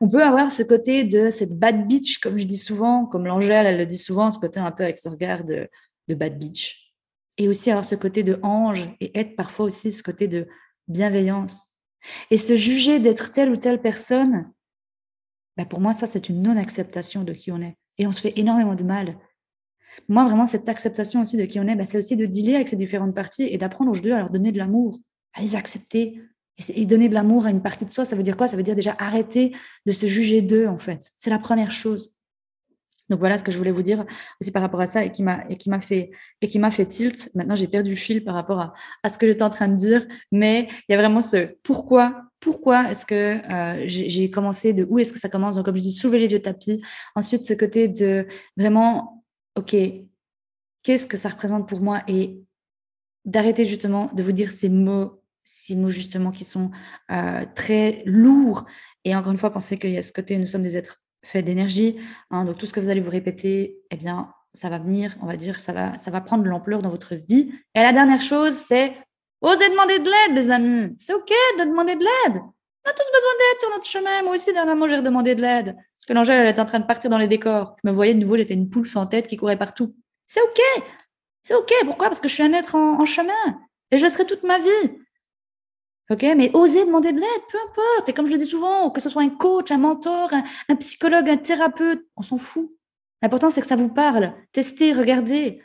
On 0.00 0.08
peut 0.08 0.22
avoir 0.22 0.50
ce 0.50 0.62
côté 0.62 1.04
de 1.04 1.30
cette 1.30 1.58
bad 1.58 1.86
bitch, 1.86 2.18
comme 2.18 2.38
je 2.38 2.44
dis 2.44 2.58
souvent, 2.58 3.06
comme 3.06 3.26
l'Angèle, 3.26 3.66
elle 3.66 3.78
le 3.78 3.86
dit 3.86 3.98
souvent, 3.98 4.30
ce 4.30 4.38
côté 4.38 4.60
un 4.60 4.70
peu 4.72 4.84
avec 4.84 4.98
ce 4.98 5.08
regard 5.08 5.44
de, 5.44 5.68
de 6.08 6.14
bad 6.14 6.38
bitch. 6.38 6.94
Et 7.36 7.48
aussi 7.48 7.70
avoir 7.70 7.84
ce 7.84 7.94
côté 7.94 8.22
de 8.22 8.38
ange 8.42 8.88
et 9.00 9.16
être 9.18 9.36
parfois 9.36 9.66
aussi 9.66 9.92
ce 9.92 10.02
côté 10.02 10.26
de 10.26 10.48
bienveillance. 10.88 11.68
Et 12.30 12.36
se 12.36 12.56
juger 12.56 12.98
d'être 12.98 13.32
telle 13.32 13.50
ou 13.50 13.56
telle 13.56 13.80
personne, 13.80 14.52
bah, 15.58 15.64
pour 15.64 15.80
moi, 15.80 15.92
ça, 15.92 16.06
c'est 16.06 16.28
une 16.28 16.40
non-acceptation 16.40 17.24
de 17.24 17.32
qui 17.32 17.50
on 17.50 17.60
est. 17.60 17.76
Et 17.98 18.06
on 18.06 18.12
se 18.12 18.20
fait 18.20 18.32
énormément 18.36 18.76
de 18.76 18.84
mal. 18.84 19.18
Moi, 20.08 20.24
vraiment, 20.24 20.46
cette 20.46 20.68
acceptation 20.68 21.20
aussi 21.20 21.36
de 21.36 21.44
qui 21.44 21.58
on 21.58 21.66
est, 21.66 21.74
bah, 21.74 21.84
c'est 21.84 21.98
aussi 21.98 22.16
de 22.16 22.26
dealer 22.26 22.54
avec 22.54 22.68
ces 22.68 22.76
différentes 22.76 23.14
parties 23.14 23.42
et 23.42 23.58
d'apprendre 23.58 23.90
aux 23.90 24.00
deux 24.00 24.12
à 24.12 24.18
leur 24.18 24.30
donner 24.30 24.52
de 24.52 24.58
l'amour, 24.58 25.00
à 25.34 25.42
les 25.42 25.56
accepter. 25.56 26.22
Et 26.74 26.86
donner 26.86 27.08
de 27.08 27.14
l'amour 27.14 27.46
à 27.46 27.50
une 27.50 27.62
partie 27.62 27.84
de 27.84 27.90
soi, 27.90 28.04
ça 28.04 28.16
veut 28.16 28.22
dire 28.22 28.36
quoi? 28.36 28.46
Ça 28.46 28.56
veut 28.56 28.62
dire 28.62 28.74
déjà 28.74 28.96
arrêter 28.98 29.54
de 29.86 29.92
se 29.92 30.06
juger 30.06 30.42
d'eux, 30.42 30.66
en 30.66 30.78
fait. 30.78 31.12
C'est 31.18 31.30
la 31.30 31.38
première 31.38 31.72
chose. 31.72 32.12
Donc 33.08 33.20
voilà 33.20 33.38
ce 33.38 33.44
que 33.44 33.50
je 33.50 33.58
voulais 33.58 33.70
vous 33.70 33.82
dire 33.82 34.04
aussi 34.40 34.50
par 34.50 34.62
rapport 34.62 34.80
à 34.80 34.86
ça 34.86 35.04
et 35.04 35.10
qui 35.10 35.22
m'a 35.22 35.40
fait 35.80 36.10
et 36.42 36.48
qui 36.48 36.58
m'a 36.58 36.70
fait 36.70 36.84
tilt. 36.84 37.30
Maintenant 37.34 37.56
j'ai 37.56 37.66
perdu 37.66 37.90
le 37.90 37.96
fil 37.96 38.22
par 38.22 38.34
rapport 38.34 38.60
à, 38.60 38.74
à 39.02 39.08
ce 39.08 39.16
que 39.16 39.26
j'étais 39.26 39.42
en 39.42 39.48
train 39.48 39.68
de 39.68 39.76
dire, 39.76 40.06
mais 40.30 40.68
il 40.88 40.92
y 40.92 40.94
a 40.94 40.98
vraiment 40.98 41.22
ce 41.22 41.56
pourquoi 41.62 42.27
pourquoi 42.40 42.90
est-ce 42.90 43.04
que 43.04 43.14
euh, 43.14 43.84
j'ai 43.86 44.30
commencé, 44.30 44.72
de 44.72 44.84
où 44.88 44.98
est-ce 44.98 45.12
que 45.12 45.18
ça 45.18 45.28
commence? 45.28 45.56
Donc, 45.56 45.64
comme 45.64 45.76
je 45.76 45.82
dis, 45.82 45.92
soulever 45.92 46.20
les 46.20 46.28
vieux 46.28 46.40
tapis. 46.40 46.82
Ensuite, 47.14 47.42
ce 47.42 47.54
côté 47.54 47.88
de 47.88 48.26
vraiment, 48.56 49.24
OK, 49.56 49.74
qu'est-ce 50.82 51.06
que 51.06 51.16
ça 51.16 51.30
représente 51.30 51.68
pour 51.68 51.80
moi? 51.80 52.02
Et 52.06 52.40
d'arrêter 53.24 53.64
justement 53.64 54.10
de 54.14 54.22
vous 54.22 54.32
dire 54.32 54.52
ces 54.52 54.68
mots, 54.68 55.22
ces 55.44 55.74
mots 55.74 55.88
justement 55.88 56.30
qui 56.30 56.44
sont 56.44 56.70
euh, 57.10 57.44
très 57.54 58.02
lourds. 58.06 58.66
Et 59.04 59.16
encore 59.16 59.32
une 59.32 59.38
fois, 59.38 59.52
pensez 59.52 59.76
qu'il 59.76 59.90
y 59.90 59.98
a 59.98 60.02
ce 60.02 60.12
côté, 60.12 60.38
nous 60.38 60.46
sommes 60.46 60.62
des 60.62 60.76
êtres 60.76 61.02
faits 61.24 61.44
d'énergie. 61.44 61.96
Hein, 62.30 62.44
donc, 62.44 62.58
tout 62.58 62.66
ce 62.66 62.72
que 62.72 62.80
vous 62.80 62.88
allez 62.88 63.00
vous 63.00 63.10
répéter, 63.10 63.80
eh 63.90 63.96
bien, 63.96 64.32
ça 64.54 64.68
va 64.68 64.78
venir, 64.78 65.16
on 65.22 65.26
va 65.26 65.36
dire, 65.36 65.60
ça 65.60 65.72
va, 65.72 65.98
ça 65.98 66.10
va 66.10 66.20
prendre 66.20 66.44
l'ampleur 66.44 66.82
dans 66.82 66.90
votre 66.90 67.14
vie. 67.14 67.52
Et 67.74 67.80
la 67.80 67.92
dernière 67.92 68.22
chose, 68.22 68.54
c'est 68.54 68.94
Osez 69.40 69.70
demander 69.70 69.98
de 70.00 70.04
l'aide, 70.04 70.36
les 70.36 70.50
amis. 70.50 70.94
C'est 70.98 71.14
OK 71.14 71.32
de 71.58 71.64
demander 71.64 71.94
de 71.94 72.02
l'aide. 72.02 72.42
On 72.84 72.90
a 72.90 72.92
tous 72.92 73.10
besoin 73.12 73.30
d'aide 73.38 73.60
sur 73.60 73.70
notre 73.70 73.86
chemin. 73.86 74.22
Moi 74.22 74.34
aussi, 74.34 74.52
dernièrement, 74.52 74.88
j'ai 74.88 75.00
demandé 75.00 75.34
de 75.34 75.42
l'aide. 75.42 75.76
Parce 75.76 76.06
que 76.06 76.12
l'Angèle, 76.12 76.40
elle 76.40 76.54
est 76.54 76.60
en 76.60 76.64
train 76.64 76.80
de 76.80 76.86
partir 76.86 77.10
dans 77.10 77.18
les 77.18 77.28
décors. 77.28 77.76
Je 77.82 77.88
me 77.88 77.94
voyais 77.94 78.14
de 78.14 78.18
nouveau, 78.18 78.36
j'étais 78.36 78.54
une 78.54 78.68
poule 78.68 78.88
sans 78.88 79.06
tête 79.06 79.28
qui 79.28 79.36
courait 79.36 79.58
partout. 79.58 79.94
C'est 80.26 80.40
OK. 80.40 80.60
C'est 81.42 81.54
OK. 81.54 81.72
Pourquoi? 81.84 82.08
Parce 82.08 82.20
que 82.20 82.28
je 82.28 82.34
suis 82.34 82.42
un 82.42 82.52
être 82.52 82.74
en, 82.74 83.04
chemin. 83.04 83.32
Et 83.90 83.98
je 83.98 84.02
le 84.04 84.08
serai 84.08 84.26
toute 84.26 84.42
ma 84.42 84.58
vie. 84.58 84.98
OK? 86.10 86.22
Mais 86.36 86.50
osez 86.54 86.84
demander 86.84 87.12
de 87.12 87.20
l'aide, 87.20 87.42
peu 87.50 87.58
importe. 87.58 88.08
Et 88.08 88.12
comme 88.12 88.26
je 88.26 88.32
le 88.32 88.38
dis 88.38 88.46
souvent, 88.46 88.90
que 88.90 89.00
ce 89.00 89.08
soit 89.08 89.22
un 89.22 89.30
coach, 89.30 89.70
un 89.70 89.78
mentor, 89.78 90.30
un 90.68 90.76
psychologue, 90.76 91.28
un 91.28 91.36
thérapeute, 91.36 92.04
on 92.16 92.22
s'en 92.22 92.38
fout. 92.38 92.72
L'important, 93.22 93.50
c'est 93.50 93.60
que 93.60 93.66
ça 93.66 93.76
vous 93.76 93.88
parle. 93.88 94.34
Testez, 94.52 94.92
regardez. 94.92 95.62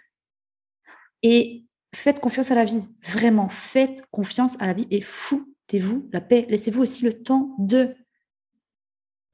Et 1.22 1.63
faites 1.96 2.20
confiance 2.20 2.52
à 2.52 2.56
la 2.56 2.66
vie. 2.66 2.84
Vraiment, 3.04 3.50
faites 3.50 4.04
confiance 4.12 4.56
à 4.60 4.68
la 4.68 4.74
vie 4.74 4.88
et 4.92 5.02
foutez-vous 5.02 6.10
la 6.12 6.22
paix. 6.22 6.46
Laissez-vous 6.50 6.82
aussi 6.82 7.06
le 7.06 7.14
temps 7.14 7.56
de. 7.60 7.96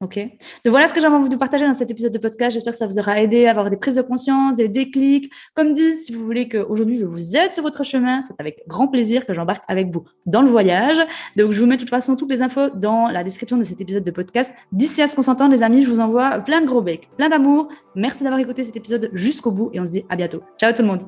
OK 0.02 0.16
Donc 0.16 0.70
voilà 0.70 0.86
ce 0.88 0.94
que 0.94 1.00
j'avais 1.00 1.14
envie 1.14 1.28
de 1.28 1.36
partager 1.36 1.66
dans 1.66 1.74
cet 1.74 1.90
épisode 1.90 2.12
de 2.12 2.18
podcast. 2.18 2.54
J'espère 2.54 2.72
que 2.72 2.78
ça 2.78 2.86
vous 2.86 2.98
aura 2.98 3.20
aidé 3.20 3.44
à 3.44 3.50
avoir 3.50 3.68
des 3.68 3.76
prises 3.76 3.96
de 3.96 4.02
conscience, 4.02 4.56
des 4.56 4.68
déclics. 4.68 5.30
Comme 5.54 5.74
dit, 5.74 5.94
si 5.94 6.12
vous 6.12 6.24
voulez 6.24 6.48
qu'aujourd'hui 6.48 6.96
je 6.96 7.04
vous 7.04 7.36
aide 7.36 7.52
sur 7.52 7.62
votre 7.62 7.84
chemin, 7.84 8.22
c'est 8.22 8.32
avec 8.38 8.62
grand 8.66 8.88
plaisir 8.88 9.26
que 9.26 9.34
j'embarque 9.34 9.62
avec 9.68 9.92
vous 9.92 10.04
dans 10.24 10.40
le 10.40 10.48
voyage. 10.48 10.96
Donc 11.36 11.52
je 11.52 11.60
vous 11.60 11.66
mets 11.66 11.76
de 11.76 11.80
toute 11.80 11.90
façon 11.90 12.16
toutes 12.16 12.30
les 12.30 12.40
infos 12.40 12.70
dans 12.70 13.08
la 13.08 13.22
description 13.22 13.58
de 13.58 13.62
cet 13.62 13.82
épisode 13.82 14.04
de 14.04 14.10
podcast. 14.10 14.54
D'ici 14.72 15.02
à 15.02 15.06
ce 15.06 15.14
qu'on 15.14 15.22
s'entende, 15.22 15.52
les 15.52 15.62
amis, 15.62 15.82
je 15.82 15.90
vous 15.90 16.00
envoie 16.00 16.38
plein 16.38 16.62
de 16.62 16.66
gros 16.66 16.80
becs, 16.80 17.10
plein 17.18 17.28
d'amour. 17.28 17.68
Merci 17.94 18.22
d'avoir 18.24 18.40
écouté 18.40 18.64
cet 18.64 18.76
épisode 18.76 19.10
jusqu'au 19.12 19.50
bout 19.50 19.68
et 19.74 19.80
on 19.80 19.84
se 19.84 19.90
dit 19.90 20.04
à 20.08 20.16
bientôt. 20.16 20.40
Ciao 20.58 20.72
tout 20.72 20.80
le 20.80 20.88
monde. 20.88 21.02